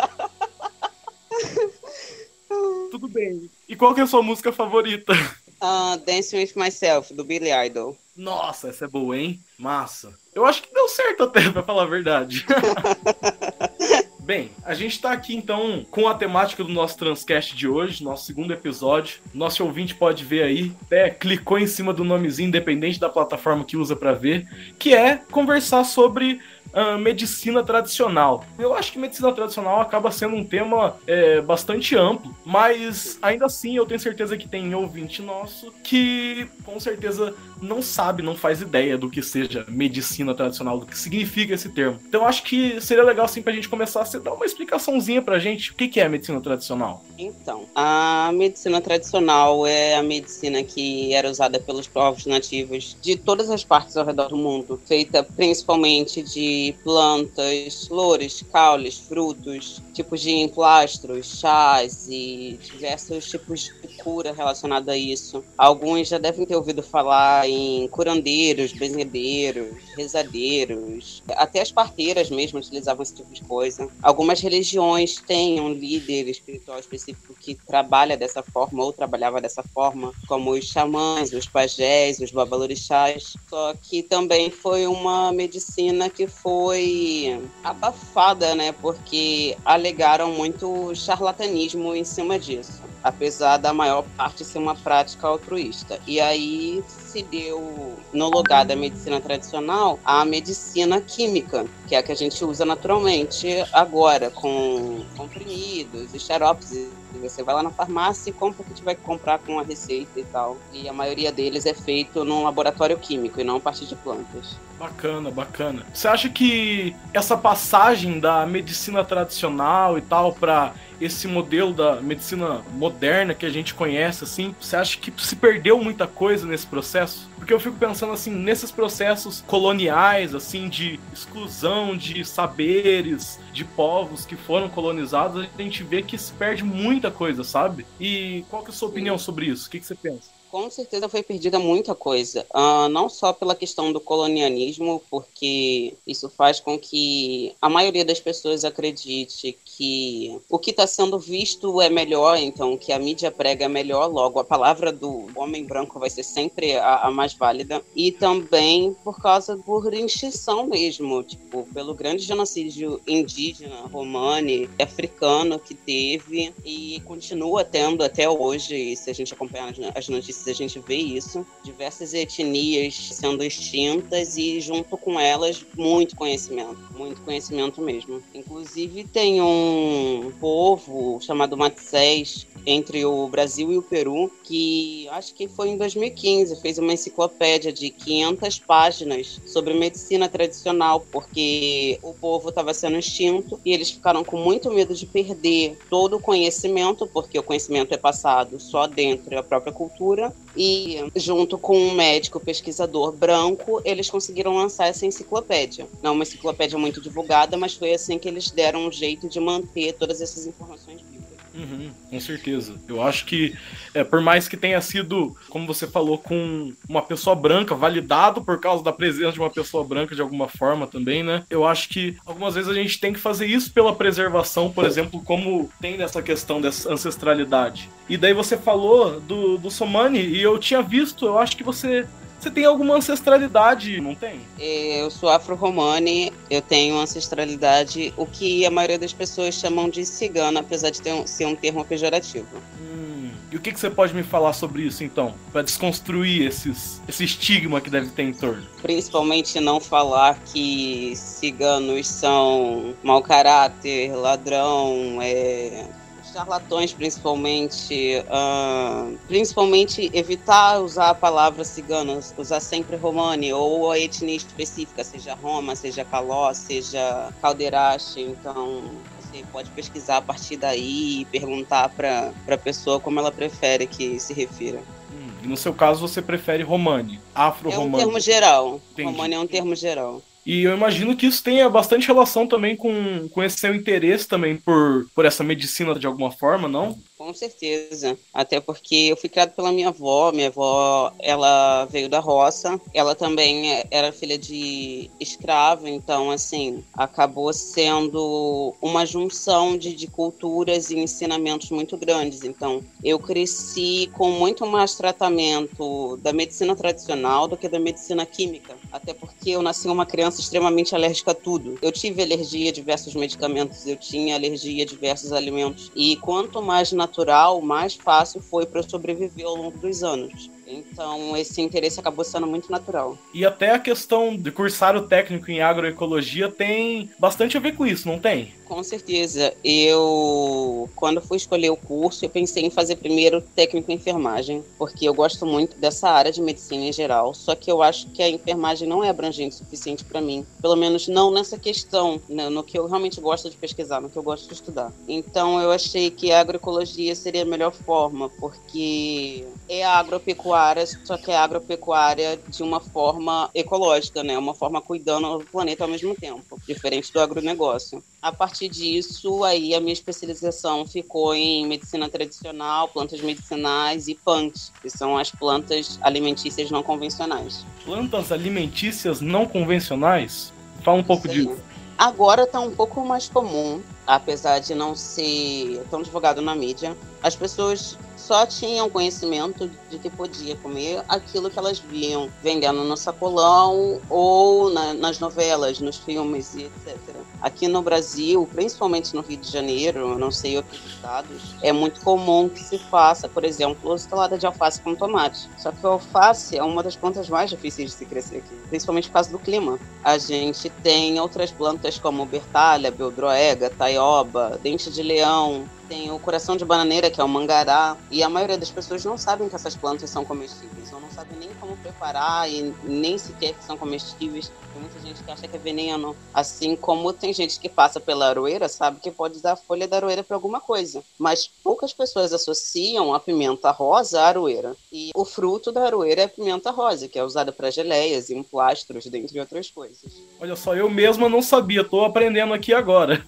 Tudo 3.01 3.13
bem. 3.13 3.50
E 3.68 3.75
qual 3.75 3.95
que 3.95 4.00
é 4.00 4.03
a 4.03 4.07
sua 4.07 4.21
música 4.21 4.51
favorita? 4.51 5.13
Uh, 5.59 5.98
Dancing 6.06 6.38
with 6.38 6.51
Myself, 6.56 7.12
do 7.15 7.24
Billy 7.24 7.50
Idol. 7.50 7.98
Nossa, 8.15 8.69
essa 8.69 8.86
é 8.86 8.88
boa, 8.88 9.18
hein? 9.18 9.39
Massa. 9.57 10.13
Eu 10.36 10.45
acho 10.45 10.62
que 10.62 10.71
deu 10.71 10.88
certo 10.88 11.24
até, 11.24 11.42
pra 11.50 11.63
falar 11.63 11.83
a 11.83 11.88
verdade. 11.88 12.45
Bem, 14.21 14.51
a 14.63 14.75
gente 14.75 14.92
está 14.92 15.12
aqui 15.12 15.36
então 15.36 15.83
com 15.89 16.07
a 16.07 16.13
temática 16.13 16.63
do 16.63 16.71
nosso 16.71 16.95
Transcast 16.95 17.56
de 17.56 17.68
hoje, 17.68 18.03
nosso 18.03 18.27
segundo 18.27 18.53
episódio. 18.53 19.19
Nosso 19.33 19.63
ouvinte 19.65 19.95
pode 19.95 20.24
ver 20.24 20.44
aí, 20.44 20.71
até 20.83 21.09
clicou 21.09 21.57
em 21.57 21.65
cima 21.65 21.92
do 21.92 22.04
nomezinho, 22.04 22.50
independente 22.50 23.00
da 23.00 23.09
plataforma 23.09 23.65
que 23.65 23.75
usa 23.75 23.95
para 23.95 24.13
ver, 24.13 24.47
que 24.77 24.94
é 24.94 25.18
conversar 25.18 25.83
sobre 25.83 26.39
uh, 26.73 26.97
medicina 26.97 27.63
tradicional. 27.63 28.44
Eu 28.57 28.73
acho 28.73 28.91
que 28.91 29.00
medicina 29.00 29.31
tradicional 29.31 29.81
acaba 29.81 30.12
sendo 30.12 30.35
um 30.35 30.44
tema 30.44 30.95
é, 31.07 31.41
bastante 31.41 31.95
amplo, 31.95 32.35
mas 32.45 33.18
ainda 33.21 33.45
assim 33.45 33.77
eu 33.77 33.85
tenho 33.85 34.00
certeza 34.00 34.38
que 34.38 34.47
tem 34.47 34.73
ouvinte 34.73 35.21
nosso 35.21 35.71
que 35.83 36.47
com 36.63 36.79
certeza 36.79 37.33
não 37.61 37.81
sabe, 37.81 38.23
não 38.23 38.35
faz 38.35 38.61
ideia 38.61 38.97
do 38.97 39.09
que 39.09 39.21
seja 39.21 39.65
medicina 39.67 40.33
tradicional, 40.33 40.79
do 40.79 40.85
que 40.85 40.97
significa 40.97 41.53
esse 41.53 41.69
termo. 41.69 41.99
Então 42.07 42.25
acho 42.25 42.43
que 42.43 42.81
seria 42.81 43.03
legal 43.03 43.25
assim 43.25 43.41
pra 43.41 43.53
gente 43.53 43.69
começar 43.69 44.01
a 44.01 44.17
dar 44.17 44.33
uma 44.33 44.45
explicaçãozinha 44.45 45.21
pra 45.21 45.39
gente 45.39 45.71
o 45.71 45.75
que 45.75 45.99
é 45.99 46.07
medicina 46.07 46.41
tradicional. 46.41 47.03
Então, 47.17 47.65
a 47.75 48.31
medicina 48.33 48.81
tradicional 48.81 49.65
é 49.67 49.95
a 49.95 50.03
medicina 50.03 50.63
que 50.63 51.13
era 51.13 51.29
usada 51.29 51.59
pelos 51.59 51.87
povos 51.87 52.25
nativos 52.25 52.97
de 53.01 53.15
todas 53.15 53.49
as 53.49 53.63
partes 53.63 53.95
ao 53.95 54.05
redor 54.05 54.29
do 54.29 54.37
mundo, 54.37 54.81
feita 54.85 55.23
principalmente 55.23 56.23
de 56.23 56.73
plantas, 56.83 57.87
flores, 57.87 58.43
caules, 58.51 58.97
frutos, 58.97 59.81
tipos 59.93 60.21
de 60.21 60.31
emplastros, 60.31 61.39
chás 61.39 62.07
e 62.09 62.59
diversos 62.61 63.29
tipos 63.29 63.71
de 63.81 63.87
cura 63.97 64.33
relacionada 64.33 64.93
a 64.93 64.97
isso. 64.97 65.43
Alguns 65.57 66.07
já 66.07 66.17
devem 66.17 66.45
ter 66.45 66.55
ouvido 66.55 66.81
falar 66.81 67.47
em 67.51 67.88
curandeiros, 67.89 68.71
benzedeiros, 68.74 69.75
rezadeiros, 69.95 71.24
até 71.31 71.62
as 71.62 71.71
parteiras 71.71 72.30
mesmo 72.30 72.59
utilizavam 72.59 73.03
esse 73.03 73.15
tipo 73.15 73.31
de 73.33 73.42
coisa. 73.42 73.88
Algumas 74.01 74.39
religiões 74.39 75.15
têm 75.15 75.59
um 75.59 75.74
líder 75.74 76.30
espiritual 76.30 76.80
específico 76.80 77.36
que 77.39 77.56
trabalha 77.56 78.15
dessa 78.15 78.42
forma 78.42 78.83
ou 78.83 78.94
trabalhava 78.94 79.42
dessa 79.42 79.63
forma, 79.63 80.13
como 80.27 80.51
os 80.51 80.65
xamãs, 80.65 81.33
os 81.33 81.48
pajés, 81.48 82.19
os 82.19 82.31
babalorixás. 82.31 83.36
Só 83.50 83.74
que 83.74 84.04
também 84.04 84.50
foi 84.50 84.88
uma 84.88 85.31
medicina 85.31 86.09
que 86.09 86.27
foi 86.27 87.42
abafada, 87.63 88.56
né? 88.56 88.71
Porque 88.71 89.57
alegaram 89.65 90.31
muito 90.31 90.94
charlatanismo 90.95 91.95
em 91.95 92.04
cima 92.04 92.39
disso 92.39 92.90
apesar 93.03 93.57
da 93.57 93.74
maior 93.74 94.03
parte 94.15 94.44
ser 94.44 94.59
uma 94.59 94.75
prática 94.75 95.27
altruísta. 95.27 96.00
E 96.07 96.19
aí 96.19 96.83
se 96.88 97.24
deu, 97.24 97.98
no 98.13 98.30
lugar 98.30 98.65
da 98.65 98.75
medicina 98.75 99.19
tradicional, 99.19 100.00
a 100.03 100.24
medicina 100.25 101.01
química, 101.01 101.65
que 101.88 101.95
é 101.95 102.00
a 102.00 102.03
que 102.03 102.12
a 102.12 102.15
gente 102.15 102.44
usa 102.44 102.65
naturalmente 102.65 103.48
agora, 103.74 104.30
com 104.30 105.03
comprimidos 105.18 106.13
e 106.13 106.19
xaropes. 106.19 106.89
Você 107.21 107.44
vai 107.44 107.56
lá 107.56 107.62
na 107.62 107.69
farmácia 107.69 108.30
e 108.30 108.33
compra 108.33 108.62
o 108.62 108.65
que 108.65 108.74
tiver 108.74 108.95
que 108.95 109.01
comprar 109.01 109.39
com 109.39 109.59
a 109.59 109.63
receita 109.63 110.19
e 110.19 110.24
tal. 110.24 110.57
E 110.71 110.88
a 110.88 110.94
maioria 110.94 111.31
deles 111.31 111.65
é 111.65 111.74
feito 111.74 112.24
num 112.24 112.44
laboratório 112.44 112.97
químico 112.97 113.39
e 113.39 113.44
não 113.44 113.57
a 113.57 113.59
partir 113.59 113.86
de 113.86 113.95
plantas. 113.95 114.57
Bacana, 114.81 115.30
bacana. 115.30 115.86
Você 115.94 116.07
acha 116.07 116.28
que 116.28 116.95
essa 117.13 117.38
passagem 117.38 118.19
da 118.19 118.48
medicina 118.48 119.06
tradicional 119.06 119.95
e 119.95 120.01
tal 120.01 120.33
para 120.33 120.74
esse 121.00 121.28
modelo 121.28 121.72
da 121.72 122.01
medicina 122.01 122.63
moderna 122.74 123.36
que 123.36 123.45
a 123.45 123.50
gente 123.50 123.75
conhece, 123.75 124.24
assim, 124.24 124.56
você 124.60 124.75
acha 124.75 124.98
que 124.98 125.13
se 125.22 125.36
perdeu 125.36 125.78
muita 125.78 126.07
coisa 126.07 126.48
nesse 126.48 126.66
processo? 126.66 127.30
Porque 127.38 127.54
eu 127.54 127.60
fico 127.60 127.75
pensando, 127.78 128.12
assim, 128.12 128.31
nesses 128.31 128.72
processos 128.72 129.44
coloniais, 129.45 130.33
assim, 130.33 130.68
de 130.68 131.00
exclusão 131.13 131.95
de 131.95 132.25
saberes, 132.25 133.39
de 133.54 133.63
povos 133.63 134.25
que 134.25 134.36
foram 134.36 134.68
colonizados, 134.68 135.48
a 135.60 135.62
gente 135.62 135.83
vê 135.83 136.01
que 136.01 136.18
se 136.18 136.33
perde 136.33 136.63
muita 136.63 137.12
coisa, 137.12 137.44
sabe? 137.44 137.86
E 138.00 138.44
qual 138.50 138.63
que 138.63 138.72
é 138.72 138.74
a 138.74 138.75
sua 138.75 138.89
opinião 138.89 139.19
sobre 139.19 139.45
isso? 139.45 139.68
O 139.68 139.69
que, 139.69 139.80
que 139.80 139.86
você 139.86 139.95
pensa? 139.95 140.40
Com 140.51 140.69
certeza 140.69 141.07
foi 141.07 141.24
perdida 141.24 141.57
muita 141.57 141.95
coisa, 141.95 142.45
uh, 142.53 142.89
não 142.89 143.07
só 143.07 143.31
pela 143.31 143.56
questão 143.56 143.94
do 143.94 144.01
colonialismo, 144.01 145.01
porque 145.09 145.94
isso 146.06 146.30
faz 146.30 146.59
com 146.59 146.77
que 146.77 147.56
a 147.62 147.69
maioria 147.69 148.03
das 148.03 148.19
pessoas 148.19 148.65
acredite 148.65 149.57
que 149.63 150.38
o 150.50 150.59
que 150.59 150.71
está 150.71 150.86
sendo 150.86 151.18
visto 151.18 151.81
é 151.81 151.89
melhor, 151.89 152.38
então 152.38 152.77
que 152.77 152.92
a 152.92 153.00
mídia 153.00 153.31
prega 153.31 153.63
é 153.63 153.69
melhor, 153.69 154.07
logo 154.07 154.39
a 154.39 154.44
palavra 154.44 154.92
do 154.92 155.30
homem 155.36 155.63
branco 155.63 155.98
vai 155.98 156.09
ser 156.09 156.24
sempre 156.24 156.75
a, 156.75 157.04
a 157.04 157.12
mais 157.12 157.33
válida, 157.33 157.81
e 157.95 158.12
também 158.12 158.94
por 159.06 159.21
causa 159.21 159.56
por 159.56 159.94
extinção 159.94 160.68
mesmo, 160.68 161.24
tipo, 161.24 161.65
pelo 161.74 161.94
grande 161.94 162.24
genocídio 162.24 163.00
indígena, 163.07 163.88
romani, 163.89 164.69
africano 164.77 165.57
que 165.57 165.74
teve 165.74 166.54
e 166.65 167.01
continua 167.06 167.63
tendo 167.63 168.04
até 168.04 168.30
hoje, 168.30 168.97
se 168.97 169.09
a 169.09 169.13
gente 169.13 169.33
acompanhar 169.33 169.74
as 169.95 170.09
notícias 170.09 170.41
a 170.50 170.54
gente 170.54 170.80
vê 170.80 170.95
isso, 170.95 171.45
diversas 171.64 172.14
etnias 172.14 173.10
sendo 173.12 173.44
extintas 173.44 174.38
e 174.38 174.60
junto 174.60 174.98
com 174.98 175.19
elas 175.19 175.66
muito 175.76 176.16
conhecimento, 176.16 176.80
muito 176.95 177.21
conhecimento 177.21 177.81
mesmo. 177.81 178.21
Inclusive 178.33 179.04
tem 179.06 179.42
um 179.42 180.31
povo 180.40 181.19
chamado 181.21 181.57
Matsés 181.57 182.48
entre 182.66 183.06
o 183.06 183.28
Brasil 183.28 183.71
e 183.71 183.78
o 183.78 183.81
Peru 183.81 184.31
que 184.44 185.07
acho 185.10 185.33
que 185.33 185.48
foi 185.48 185.69
em 185.69 185.78
2015 185.78 186.62
fez 186.62 186.78
uma 186.78 186.94
enciclopédia 186.94 187.71
de 187.71 187.90
500 187.90 188.60
páginas 188.60 189.42
sobre 189.45 189.74
medicina 189.74 190.30
tradicional 190.30 191.00
porque 191.12 191.98
o 192.02 192.14
povo 192.14 192.50
estava 192.50 192.74
sendo 192.74 192.98
extinto 192.98 193.60
e 193.66 193.74
eles 193.74 193.92
ficaram 193.92 194.24
com 194.24 194.38
muito 194.38 194.71
medo 194.71 194.94
de 194.94 195.06
perder 195.06 195.78
todo 195.90 196.18
o 196.18 196.19
conhecimento 196.19 197.07
porque 197.07 197.38
o 197.40 197.44
conhecimento 197.44 197.94
é 197.94 197.98
passado 197.98 198.60
só 198.60 198.88
dentro 198.88 199.30
da 199.31 199.44
própria 199.44 199.74
cultura 199.74 200.31
e, 200.56 200.97
junto 201.16 201.57
com 201.57 201.78
um 201.78 201.94
médico 201.94 202.40
pesquisador 202.40 203.11
branco, 203.11 203.81
eles 203.85 204.09
conseguiram 204.09 204.56
lançar 204.56 204.88
essa 204.88 205.06
enciclopédia. 205.06 205.88
Não 206.02 206.14
uma 206.14 206.23
enciclopédia 206.23 206.78
muito 206.78 207.02
divulgada, 207.02 207.57
mas 207.57 207.73
foi 207.73 207.94
assim 207.94 208.19
que 208.19 208.28
eles 208.28 208.52
deram 208.52 208.88
um 208.88 208.92
jeito 208.92 209.30
de 209.30 209.40
manter 209.40 209.94
todas 209.94 210.21
essas 210.21 210.45
informações 210.45 211.02
vivas. 211.02 211.20
Uhum, 211.53 211.91
com 212.09 212.19
certeza. 212.19 212.75
Eu 212.87 213.01
acho 213.01 213.25
que, 213.25 213.55
é, 213.93 214.03
por 214.03 214.21
mais 214.21 214.47
que 214.47 214.55
tenha 214.55 214.79
sido, 214.81 215.35
como 215.49 215.67
você 215.67 215.85
falou, 215.85 216.17
com 216.17 216.73
uma 216.87 217.01
pessoa 217.01 217.35
branca, 217.35 217.75
validado 217.75 218.41
por 218.41 218.59
causa 218.59 218.83
da 218.83 218.93
presença 218.93 219.33
de 219.33 219.39
uma 219.39 219.49
pessoa 219.49 219.83
branca 219.83 220.15
de 220.15 220.21
alguma 220.21 220.47
forma 220.47 220.87
também, 220.87 221.23
né? 221.23 221.43
Eu 221.49 221.65
acho 221.65 221.89
que 221.89 222.17
algumas 222.25 222.55
vezes 222.55 222.69
a 222.69 222.73
gente 222.73 222.99
tem 222.99 223.11
que 223.11 223.19
fazer 223.19 223.45
isso 223.47 223.71
pela 223.71 223.93
preservação, 223.93 224.71
por 224.71 224.85
exemplo, 224.85 225.21
como 225.23 225.69
tem 225.81 225.97
nessa 225.97 226.21
questão 226.21 226.61
dessa 226.61 226.91
ancestralidade. 226.91 227.89
E 228.07 228.17
daí 228.17 228.33
você 228.33 228.57
falou 228.57 229.19
do, 229.19 229.57
do 229.57 229.69
Somani, 229.69 230.19
e 230.19 230.41
eu 230.41 230.57
tinha 230.57 230.81
visto, 230.81 231.25
eu 231.25 231.37
acho 231.37 231.57
que 231.57 231.63
você 231.63 232.05
você 232.42 232.50
tem 232.50 232.66
alguma 232.66 232.95
ancestralidade, 232.95 234.02
não 234.02 234.16
tem? 234.16 234.42
Eu 234.57 235.12
sou 235.12 235.30
afro-romani, 235.30 236.33
eu 236.50 236.62
tenho 236.62 236.98
ancestralidade, 236.98 238.14
o 238.18 238.26
que 238.26 238.66
a 238.66 238.71
maioria 238.71 238.98
das 238.98 239.14
pessoas 239.14 239.54
chamam 239.54 239.88
de 239.88 240.04
cigana, 240.06 240.62
apesar 240.62 240.90
de 240.90 241.02
um, 241.12 241.28
ser 241.28 241.45
um 241.45 241.56
termo 241.56 241.86
pejorativo. 241.86 242.48
Hum, 242.81 243.30
e 243.52 243.56
o 243.56 243.60
que, 243.60 243.71
que 243.71 243.80
você 243.80 243.92
pode 243.92 244.16
me 244.16 244.24
falar 244.24 244.54
sobre 244.54 244.81
isso, 244.81 245.04
então? 245.04 245.36
Para 245.52 245.62
desconstruir 245.62 246.48
esses, 246.48 247.00
esse 247.07 247.26
estigma 247.26 247.80
que 247.80 247.92
deve 247.92 248.10
ter 248.10 248.24
em 248.24 248.33
torno? 248.33 248.64
Principalmente 248.81 249.60
não 249.60 249.80
falar 249.80 250.40
que 250.45 251.14
ciganos 251.16 252.07
são 252.07 252.95
mau 253.04 253.21
caráter, 253.21 254.16
ladrão, 254.16 255.19
é, 255.21 255.86
charlatões, 256.31 256.94
principalmente, 256.94 258.23
uh, 258.28 259.18
principalmente 259.28 260.09
evitar 260.14 260.80
usar 260.80 261.09
a 261.09 261.16
palavra 261.16 261.64
cigano, 261.64 262.19
usar 262.38 262.59
sempre 262.59 262.95
romani 262.95 263.54
ou 263.54 263.92
a 263.92 264.00
etnia 264.00 264.35
específica, 264.35 265.04
seja 265.04 265.33
Roma, 265.35 265.76
seja 265.76 266.06
Caló, 266.06 266.54
seja 266.54 267.31
Caldeirache. 267.42 268.21
Então, 268.21 268.83
você 269.19 269.44
pode 269.52 269.69
pesquisar 269.71 270.18
a 270.18 270.21
partir 270.21 270.57
daí 270.57 271.21
e 271.21 271.26
perguntar 271.26 271.90
para 271.90 272.33
a 272.47 272.57
pessoa 272.57 273.00
como 273.00 273.19
ela 273.19 273.31
prefere 273.31 273.88
que 273.88 274.19
se 274.19 274.33
refira. 274.33 274.80
Hum, 275.14 275.50
no 275.50 275.57
seu 275.57 275.73
caso, 275.73 276.07
você 276.07 276.21
prefere 276.21 276.64
romani, 276.64 277.19
afro-romani? 277.33 277.94
É 277.94 277.97
um 277.97 278.00
termo 278.00 278.19
geral. 278.19 278.81
Entendi. 278.92 279.11
Romani 279.11 279.35
é 279.35 279.40
um 279.40 279.47
termo 279.47 279.76
geral. 279.76 280.21
E 280.45 280.64
eu 280.64 280.76
imagino 280.76 281.16
que 281.16 281.28
isso 281.28 281.44
tenha 281.44 281.69
bastante 281.69 282.07
relação 282.07 282.48
também 282.48 282.76
com, 282.76 283.30
com 283.30 283.44
esse 283.44 283.60
seu 283.60 283.76
interesse 283.76 284.28
também 284.28 284.57
por, 284.57 285.06
por 285.14 285.26
essa 285.26 285.44
medicina 285.44 285.94
de 285.98 286.07
alguma 286.07 286.31
forma, 286.31 286.68
não? 286.68 286.98
Com 287.31 287.35
certeza. 287.35 288.18
Até 288.33 288.59
porque 288.59 289.07
eu 289.09 289.16
fui 289.16 289.30
criado 289.30 289.52
pela 289.52 289.71
minha 289.71 289.88
avó. 289.88 290.33
Minha 290.33 290.47
avó, 290.47 291.14
ela 291.18 291.85
veio 291.85 292.09
da 292.09 292.19
roça. 292.19 292.80
Ela 292.94 293.16
também 293.16 293.81
era 293.90 294.11
filha 294.11 294.38
de 294.38 295.09
escravo. 295.18 295.88
Então, 295.88 296.30
assim, 296.30 296.83
acabou 296.94 297.54
sendo 297.54 298.76
uma 298.81 299.06
junção 299.06 299.78
de, 299.78 299.94
de 299.94 300.07
culturas 300.07 300.90
e 300.92 301.00
ensinamentos 301.00 301.69
muito 301.71 301.95
grandes. 301.95 302.44
Então, 302.44 302.83
eu 303.02 303.18
cresci 303.18 304.11
com 304.11 304.30
muito 304.31 304.68
mais 304.68 304.95
tratamento 304.95 306.18
da 306.18 306.33
medicina 306.33 306.76
tradicional 306.76 307.47
do 307.47 307.56
que 307.56 307.69
da 307.69 307.80
medicina 307.80 308.26
química. 308.26 308.76
Até 308.92 309.14
porque 309.14 309.52
eu 309.52 309.61
nasci 309.61 309.88
uma 309.88 310.06
criança 310.06 310.42
extremamente 310.42 310.94
alérgica 310.94 311.31
a 311.31 311.35
tudo. 311.35 311.80
Eu 311.81 311.94
tive 311.94 312.21
alergia 312.21 312.71
a 312.71 312.73
diversos 312.73 313.16
medicamentos. 313.16 313.88
Eu 313.88 313.95
tinha 313.95 314.35
alergia 314.35 314.83
a 314.83 314.85
diversos 314.85 315.31
alimentos. 315.31 315.90
E 315.95 316.18
quanto 316.18 316.61
mais 316.61 316.92
natural 316.92 317.20
natural, 317.21 317.61
mais 317.61 317.95
fácil 317.95 318.42
foi 318.42 318.66
para 318.66 318.80
eu 318.80 318.90
sobreviver 318.90 319.45
ao 319.45 319.56
longo 319.56 319.78
dos 319.78 320.04
anos. 320.04 320.49
Então, 320.71 321.35
esse 321.35 321.61
interesse 321.61 321.99
acabou 321.99 322.23
sendo 322.23 322.47
muito 322.47 322.71
natural. 322.71 323.18
E 323.33 323.45
até 323.45 323.71
a 323.71 323.80
questão 323.80 324.35
de 324.35 324.51
cursar 324.51 324.95
o 324.95 325.04
técnico 325.04 325.51
em 325.51 325.61
agroecologia 325.61 326.49
tem 326.49 327.09
bastante 327.19 327.57
a 327.57 327.59
ver 327.59 327.75
com 327.75 327.85
isso, 327.85 328.07
não 328.07 328.19
tem? 328.19 328.54
Com 328.66 328.81
certeza. 328.83 329.54
Eu, 329.63 330.90
quando 330.95 331.19
fui 331.19 331.35
escolher 331.35 331.69
o 331.69 331.75
curso, 331.75 332.23
eu 332.23 332.30
pensei 332.30 332.63
em 332.63 332.69
fazer 332.69 332.95
primeiro 332.95 333.42
técnico 333.42 333.92
em 333.92 333.95
enfermagem, 333.95 334.63
porque 334.78 335.07
eu 335.07 335.13
gosto 335.13 335.45
muito 335.45 335.78
dessa 335.78 336.09
área 336.09 336.31
de 336.31 336.42
medicina 336.42 336.85
em 336.85 336.94
geral. 336.94 337.33
Só 337.33 337.54
que 337.54 337.69
eu 337.69 337.81
acho 337.81 338.07
que 338.11 338.23
a 338.23 338.30
enfermagem 338.30 338.87
não 338.87 339.04
é 339.04 339.09
abrangente 339.09 339.56
o 339.56 339.57
suficiente 339.57 340.06
para 340.06 340.21
mim. 340.21 340.45
Pelo 340.61 340.78
menos 340.78 341.09
não 341.09 341.31
nessa 341.31 341.59
questão, 341.59 342.21
né, 342.30 342.47
no 342.47 342.63
que 342.63 342.80
eu 342.80 342.87
realmente 342.87 343.19
gosto 343.19 343.49
de 343.49 343.57
pesquisar, 343.57 343.99
no 343.99 344.09
que 344.09 344.18
eu 344.18 344.23
gosto 344.23 344.47
de 344.47 344.54
estudar. 344.54 344.94
Então, 345.06 345.59
eu 345.59 345.69
achei 345.69 346.09
que 346.09 346.31
a 346.31 346.40
agroecologia 346.40 347.13
seria 347.13 347.42
a 347.42 347.45
melhor 347.45 347.73
forma, 347.73 348.30
porque 348.30 349.45
é 349.68 349.83
a 349.83 349.99
agropecuária 349.99 350.60
agropecuária, 350.61 350.85
só 351.03 351.18
que 351.18 351.31
é 351.31 351.37
agropecuária 351.37 352.39
de 352.47 352.63
uma 352.63 352.80
forma 352.80 353.49
ecológica, 353.53 354.23
né? 354.23 354.37
Uma 354.37 354.53
forma 354.53 354.81
cuidando 354.81 355.39
do 355.39 355.45
planeta 355.45 355.83
ao 355.83 355.89
mesmo 355.89 356.15
tempo, 356.15 356.59
diferente 356.68 357.11
do 357.11 357.19
agronegócio. 357.19 358.03
A 358.21 358.31
partir 358.31 358.69
disso, 358.69 359.44
aí 359.44 359.73
a 359.73 359.80
minha 359.80 359.94
especialização 359.94 360.85
ficou 360.85 361.33
em 361.33 361.65
medicina 361.65 362.07
tradicional, 362.07 362.87
plantas 362.87 363.21
medicinais 363.21 364.07
e 364.07 364.15
PANTs, 364.15 364.71
que 364.81 364.89
são 364.89 365.18
as 365.18 365.31
plantas 365.31 365.97
alimentícias 366.01 366.69
não 366.69 366.83
convencionais. 366.83 367.65
Plantas 367.83 368.31
alimentícias 368.31 369.21
não 369.21 369.45
convencionais? 369.45 370.53
Fala 370.83 370.97
um 370.97 371.03
pouco 371.03 371.27
Sim. 371.27 371.33
disso. 371.33 371.57
Agora 371.97 372.44
está 372.44 372.59
um 372.59 372.71
pouco 372.71 373.06
mais 373.06 373.30
comum, 373.30 373.81
apesar 374.07 374.59
de 374.59 374.73
não 374.73 374.95
ser 374.95 375.83
tão 375.89 376.01
divulgado 376.01 376.41
na 376.41 376.56
mídia. 376.56 376.97
As 377.23 377.35
pessoas 377.35 377.97
só 378.18 378.45
tinham 378.45 378.90
conhecimento 378.90 379.69
de 379.90 379.99
que 379.99 380.09
podia 380.09 380.56
comer 380.56 381.04
aquilo 381.07 381.49
que 381.49 381.59
elas 381.59 381.80
viam 381.80 382.30
vendendo 382.42 382.83
no 382.83 382.95
sacolão 382.95 383.99
ou 384.09 384.69
na, 384.69 384.94
nas 384.94 385.19
novelas, 385.19 385.80
nos 385.80 385.97
filmes 385.97 386.56
e 386.56 386.63
etc. 386.63 386.97
Aqui 387.42 387.68
no 387.68 387.81
Brasil, 387.81 388.47
principalmente 388.54 389.16
no 389.16 389.21
Rio 389.21 389.37
de 389.37 389.51
Janeiro, 389.51 390.18
não 390.18 390.31
sei 390.31 390.57
outros 390.57 390.80
estados, 390.85 391.56
é 391.61 391.71
muito 391.71 392.01
comum 392.01 392.47
que 392.47 392.63
se 392.63 392.78
faça, 392.78 393.28
por 393.28 393.44
exemplo, 393.44 393.97
salada 393.97 394.37
de 394.37 394.45
alface 394.45 394.81
com 394.81 394.95
tomate. 394.95 395.49
Só 395.57 395.71
que 395.71 395.85
a 395.85 395.90
alface 395.90 396.57
é 396.57 396.63
uma 396.63 396.83
das 396.83 396.95
plantas 396.95 397.28
mais 397.30 397.49
difíceis 397.49 397.92
de 397.92 397.97
se 397.97 398.06
crescer 398.06 398.37
aqui, 398.37 398.56
principalmente 398.69 399.09
por 399.09 399.13
causa 399.13 399.31
do 399.31 399.40
clima. 399.40 399.80
A 400.04 400.18
gente 400.18 400.69
tem 400.83 401.19
outras 401.19 401.51
plantas 401.51 401.99
como 401.99 402.25
bertalha, 402.25 402.92
beldroega, 402.92 403.69
taioba, 403.69 404.59
dente 404.61 404.92
de 404.92 405.01
leão, 405.01 405.68
tem 405.92 406.10
o 406.10 406.18
coração 406.18 406.56
de 406.56 406.64
bananeira, 406.64 407.12
que 407.12 407.19
é 407.19 407.24
o 407.24 407.28
mangará, 407.28 407.98
e 408.10 408.24
a 408.24 408.30
maioria 408.30 408.57
das 408.57 408.71
pessoas 408.71 409.04
não 409.04 409.18
sabem 409.18 409.50
que 409.50 409.56
essas 409.56 409.76
plantas 409.76 410.10
são 410.10 410.24
comestíveis, 410.24 410.94
ou 410.94 411.02
não 411.02 411.12
sabem 411.12 411.38
nem 411.38 411.50
como 411.60 411.76
preparar 411.76 412.50
e 412.50 412.74
nem 412.86 413.18
sequer 413.18 413.54
que 413.54 413.62
são 413.66 413.78
comestíveis. 413.78 414.50
Tem 414.71 414.81
muita 414.81 415.02
gente 415.02 415.21
que 415.21 415.30
acha 415.30 415.50
que 415.50 415.56
é 415.57 415.60
veneno, 415.60 416.16
assim 416.33 416.78
como 416.78 417.12
tem 417.12 417.33
gente 417.33 417.60
que 417.60 417.68
passa 417.68 418.00
pela 418.00 418.30
aroeira, 418.30 418.69
sabe 418.69 419.02
que 419.02 419.12
pode 419.12 419.36
usar 419.36 419.52
a 419.52 419.56
folha 419.57 419.86
da 419.86 419.98
aroeira 419.98 420.24
para 420.24 420.38
alguma 420.38 420.62
coisa, 420.62 421.04
mas 421.19 421.50
poucas 421.62 421.92
pessoas 421.92 422.31
associam 422.31 423.14
a 423.14 423.19
pimenta 423.19 423.69
rosa 423.69 424.21
à 424.21 424.28
aroeira. 424.28 424.74
E 424.94 425.12
o 425.14 425.26
fruto 425.26 425.74
da 425.74 425.83
aroeira 425.83 426.21
é 426.21 426.24
a 426.24 426.30
pimenta 426.30 426.71
rosa, 426.71 427.10
que 427.10 427.19
é 427.19 427.24
usada 427.24 427.52
para 427.52 427.69
geleias 427.69 428.30
e 428.30 428.33
emplastros, 428.33 429.07
dentre 429.07 429.42
outras 429.42 429.69
coisas. 429.69 430.10
Olha 430.40 430.56
só, 430.56 430.74
eu 430.74 430.90
mesma 430.90 431.28
não 431.28 431.42
sabia, 431.42 431.83
tô 431.83 432.06
aprendendo 432.06 432.54
aqui 432.54 432.74
agora. 432.74 433.28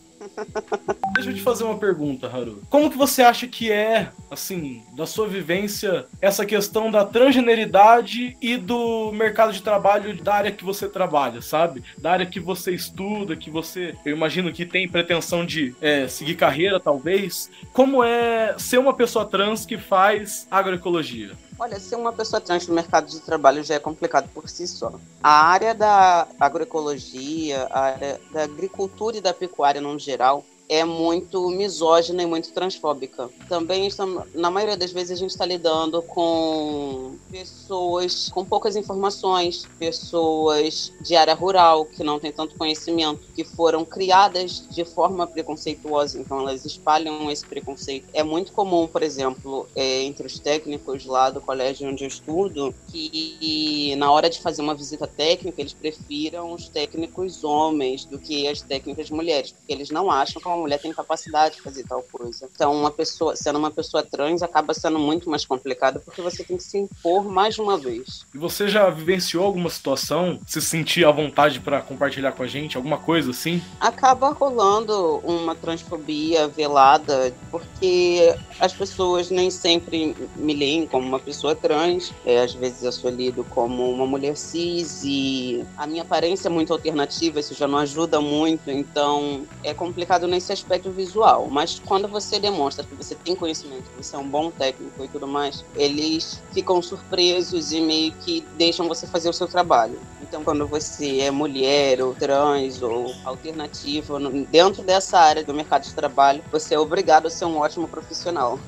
Deixa 1.14 1.30
eu 1.30 1.36
te 1.36 1.42
fazer 1.42 1.64
uma 1.64 1.78
pergunta, 1.78 2.28
Haru. 2.28 2.62
Como 2.70 2.90
que 2.90 2.98
você 2.98 3.22
acha 3.22 3.48
que 3.48 3.72
é, 3.72 4.10
assim, 4.30 4.84
da 4.96 5.06
sua 5.06 5.28
vivência, 5.28 6.06
essa 6.22 6.46
questão 6.46 6.90
da 6.90 7.06
transgeneridade 7.06 8.36
e 8.42 8.58
do 8.58 9.12
mercado 9.12 9.54
de 9.54 9.62
trabalho 9.62 10.22
da 10.22 10.36
área 10.36 10.52
que 10.52 10.64
você 10.64 10.88
trabalha, 10.88 11.42
sabe? 11.42 11.84
Da 11.98 12.12
área 12.12 12.26
que 12.26 12.40
você 12.40 12.74
estuda, 12.74 13.36
que 13.36 13.50
você, 13.50 13.96
eu 14.06 14.16
imagino 14.16 14.52
que 14.52 14.66
tem 14.66 14.88
pretensão 14.88 15.46
de 15.46 15.76
é, 15.82 16.08
seguir 16.08 16.36
carreira, 16.36 16.80
talvez. 16.80 17.50
Como 17.72 18.04
é 18.04 18.56
ser 18.58 18.80
uma 18.80 18.94
pessoa 18.94 19.26
trans 19.26 19.66
que 19.66 19.78
faz 19.78 20.48
agroecologia? 20.50 21.32
Olha, 21.58 21.80
ser 21.80 21.96
uma 21.96 22.12
pessoa 22.12 22.42
trans 22.42 22.68
no 22.68 22.74
mercado 22.74 23.08
de 23.08 23.20
trabalho 23.20 23.64
já 23.64 23.76
é 23.76 23.80
complicado 23.80 24.30
por 24.34 24.50
si 24.50 24.68
só. 24.68 24.92
A 25.22 25.46
área 25.46 25.74
da 25.74 26.28
agroecologia, 26.40 27.68
a 27.70 27.80
área 27.80 28.22
da 28.32 28.44
agricultura 28.44 29.18
e 29.18 29.22
da 29.22 29.34
pecuária 29.34 29.80
no 29.80 29.98
geral, 30.00 30.44
é 30.74 30.84
muito 30.84 31.50
misógina 31.50 32.24
e 32.24 32.26
muito 32.26 32.52
transfóbica. 32.52 33.30
Também, 33.48 33.86
estamos, 33.86 34.24
na 34.34 34.50
maioria 34.50 34.76
das 34.76 34.92
vezes, 34.92 35.12
a 35.12 35.16
gente 35.16 35.30
está 35.30 35.46
lidando 35.46 36.02
com 36.02 37.16
pessoas 37.30 38.30
com 38.30 38.44
poucas 38.44 38.76
informações, 38.76 39.68
pessoas 39.78 40.92
de 41.02 41.16
área 41.16 41.36
rural 41.36 41.86
que 41.86 42.04
não 42.04 42.20
têm 42.20 42.32
tanto 42.32 42.56
conhecimento, 42.56 43.22
que 43.36 43.44
foram 43.44 43.86
criadas 43.86 44.68
de 44.68 44.84
forma 44.84 45.28
preconceituosa, 45.28 46.20
então 46.20 46.40
elas 46.40 46.66
espalham 46.66 47.30
esse 47.30 47.46
preconceito. 47.46 48.08
É 48.12 48.24
muito 48.24 48.52
comum, 48.52 48.88
por 48.88 49.04
exemplo, 49.04 49.68
é, 49.76 50.02
entre 50.02 50.26
os 50.26 50.40
técnicos 50.40 51.06
lá 51.06 51.30
do 51.30 51.40
colégio 51.40 51.88
onde 51.88 52.04
eu 52.04 52.08
estudo, 52.08 52.74
que 52.92 53.96
na 53.98 54.12
hora 54.12 54.28
de 54.28 54.42
fazer 54.42 54.64
uma 54.64 54.74
visita 54.74 55.06
técnica, 55.06 55.62
eles 55.62 55.74
prefiram 55.74 56.52
os 56.54 56.68
técnicos 56.68 57.44
homens 57.44 58.06
do 58.06 58.18
que 58.18 58.48
as 58.48 58.62
técnicas 58.62 59.12
mulheres, 59.12 59.52
porque 59.52 59.72
eles 59.72 59.92
não 59.92 60.10
acham 60.10 60.42
que 60.42 60.48
mulher 60.64 60.80
tem 60.80 60.94
capacidade 60.94 61.56
de 61.56 61.62
fazer 61.62 61.84
tal 61.84 62.02
coisa. 62.04 62.50
Então, 62.54 62.74
uma 62.74 62.90
pessoa, 62.90 63.36
sendo 63.36 63.60
uma 63.60 63.70
pessoa 63.70 64.02
trans, 64.02 64.42
acaba 64.42 64.74
sendo 64.74 64.98
muito 64.98 65.30
mais 65.30 65.46
complicado 65.46 66.00
porque 66.00 66.22
você 66.22 66.44
tem 66.44 66.58
que 66.58 66.64
se 66.64 66.78
impor 66.78 67.26
mais 67.26 67.56
de 67.56 67.62
uma 67.62 67.78
vez. 67.78 68.26
E 68.34 68.38
você 68.38 68.68
já 68.68 68.90
vivenciou 68.90 69.46
alguma 69.46 69.70
situação, 69.70 70.40
se 70.48 70.62
sentir 70.62 71.06
à 71.06 71.12
vontade 71.12 71.60
para 71.60 71.82
compartilhar 71.82 72.32
com 72.32 72.44
a 72.44 72.48
gente, 72.48 72.78
alguma 72.78 72.98
coisa 72.98 73.32
assim? 73.32 73.62
Acaba 73.80 74.30
rolando 74.30 75.18
uma 75.18 75.54
transfobia 75.54 76.48
velada, 76.48 77.34
porque 77.52 78.34
as 78.60 78.74
pessoas 78.74 79.30
nem 79.30 79.52
sempre 79.52 80.16
me 80.36 80.54
leem 80.54 80.88
como 80.88 81.06
uma 81.06 81.20
pessoa 81.20 81.56
trans. 81.56 82.14
É, 82.26 82.42
às 82.42 82.54
vezes 82.54 82.84
eu 82.84 82.92
sou 82.92 83.12
lido 83.12 83.44
como 83.50 83.92
uma 83.92 84.06
mulher 84.06 84.38
cis 84.38 85.02
e 85.04 85.66
a 85.78 85.86
minha 85.86 86.04
aparência 86.04 86.48
é 86.48 86.52
muito 86.52 86.72
alternativa, 86.72 87.40
isso 87.40 87.54
já 87.54 87.68
não 87.68 87.80
ajuda 87.80 88.22
muito, 88.22 88.72
então 88.72 89.44
é 89.64 89.74
complicado 89.74 90.28
nem 90.28 90.38
esse 90.38 90.53
aspecto 90.54 90.92
visual, 90.92 91.48
mas 91.50 91.80
quando 91.80 92.08
você 92.08 92.40
demonstra 92.40 92.86
que 92.86 92.96
você 92.96 93.16
tem 93.16 93.36
conhecimento, 93.36 93.90
que 93.90 94.04
você 94.04 94.16
é 94.16 94.20
um 94.20 94.28
bom 94.28 94.52
técnico 94.52 95.04
e 95.04 95.08
tudo 95.08 95.28
mais, 95.28 95.66
eles 95.76 96.42
ficam 96.54 96.82
surpresos 96.82 97.72
e 97.72 97.82
meio 97.82 98.12
que 98.14 98.46
deixam 98.58 98.88
você 98.88 99.08
fazer 99.08 99.30
o 99.30 99.34
seu 99.34 99.48
trabalho. 99.48 100.00
Então, 100.22 100.44
quando 100.44 100.68
você 100.68 101.20
é 101.20 101.32
mulher 101.32 102.02
ou 102.02 102.16
trans 102.16 102.82
ou 102.82 103.14
alternativa, 103.24 104.20
dentro 104.50 104.84
dessa 104.84 105.20
área 105.20 105.44
do 105.44 105.54
mercado 105.54 105.84
de 105.84 105.94
trabalho, 105.94 106.44
você 106.52 106.76
é 106.76 106.80
obrigado 106.80 107.28
a 107.28 107.30
ser 107.30 107.46
um 107.46 107.58
ótimo 107.58 107.88
profissional. 107.88 108.60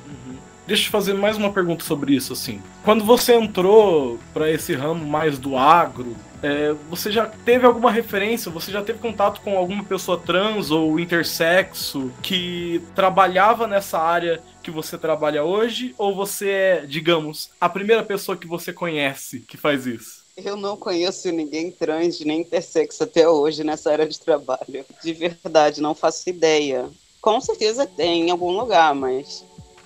Deixa 0.68 0.88
eu 0.88 0.92
fazer 0.92 1.14
mais 1.14 1.38
uma 1.38 1.54
pergunta 1.54 1.84
sobre 1.84 2.16
isso, 2.16 2.34
assim. 2.34 2.62
Quando 2.84 3.06
você 3.06 3.36
entrou 3.36 4.18
para 4.34 4.50
esse 4.52 4.74
ramo 4.74 5.06
mais 5.06 5.38
do 5.38 5.56
agro, 5.56 6.16
é, 6.42 6.74
você 6.90 7.12
já 7.12 7.28
teve 7.28 7.68
alguma 7.68 7.92
referência, 7.92 8.52
você 8.52 8.72
já 8.72 8.82
teve 8.84 8.98
contato 8.98 9.42
com 9.42 9.58
alguma 9.58 9.84
pessoa 9.84 10.20
trans 10.20 10.72
ou 10.72 11.00
intersexo 11.00 12.12
que 12.24 12.82
trabalhava 12.96 13.68
nessa 13.68 14.00
área 14.00 14.42
que 14.64 14.72
você 14.72 14.98
trabalha 14.98 15.44
hoje? 15.44 15.94
Ou 16.00 16.16
você 16.16 16.50
é, 16.50 16.86
digamos, 16.88 17.52
a 17.62 17.70
primeira 17.70 18.04
pessoa 18.04 18.36
que 18.36 18.48
você 18.48 18.74
conhece 18.74 19.42
que 19.42 19.58
faz 19.58 19.86
isso? 19.86 20.26
Eu 20.36 20.58
não 20.58 20.76
conheço 20.76 21.32
ninguém 21.32 21.72
trans 21.72 22.20
nem 22.22 22.42
intersexo 22.42 23.04
até 23.04 23.30
hoje 23.30 23.64
nessa 23.64 23.92
área 23.92 24.08
de 24.08 24.20
trabalho. 24.20 24.84
De 25.04 25.14
verdade, 25.14 25.80
não 25.80 25.96
faço 25.96 26.30
ideia. 26.30 26.90
Com 27.22 27.40
certeza 27.40 27.86
tem 27.86 28.28
em 28.28 28.32
algum 28.32 28.52
lugar, 28.52 28.94
mas 28.94 29.46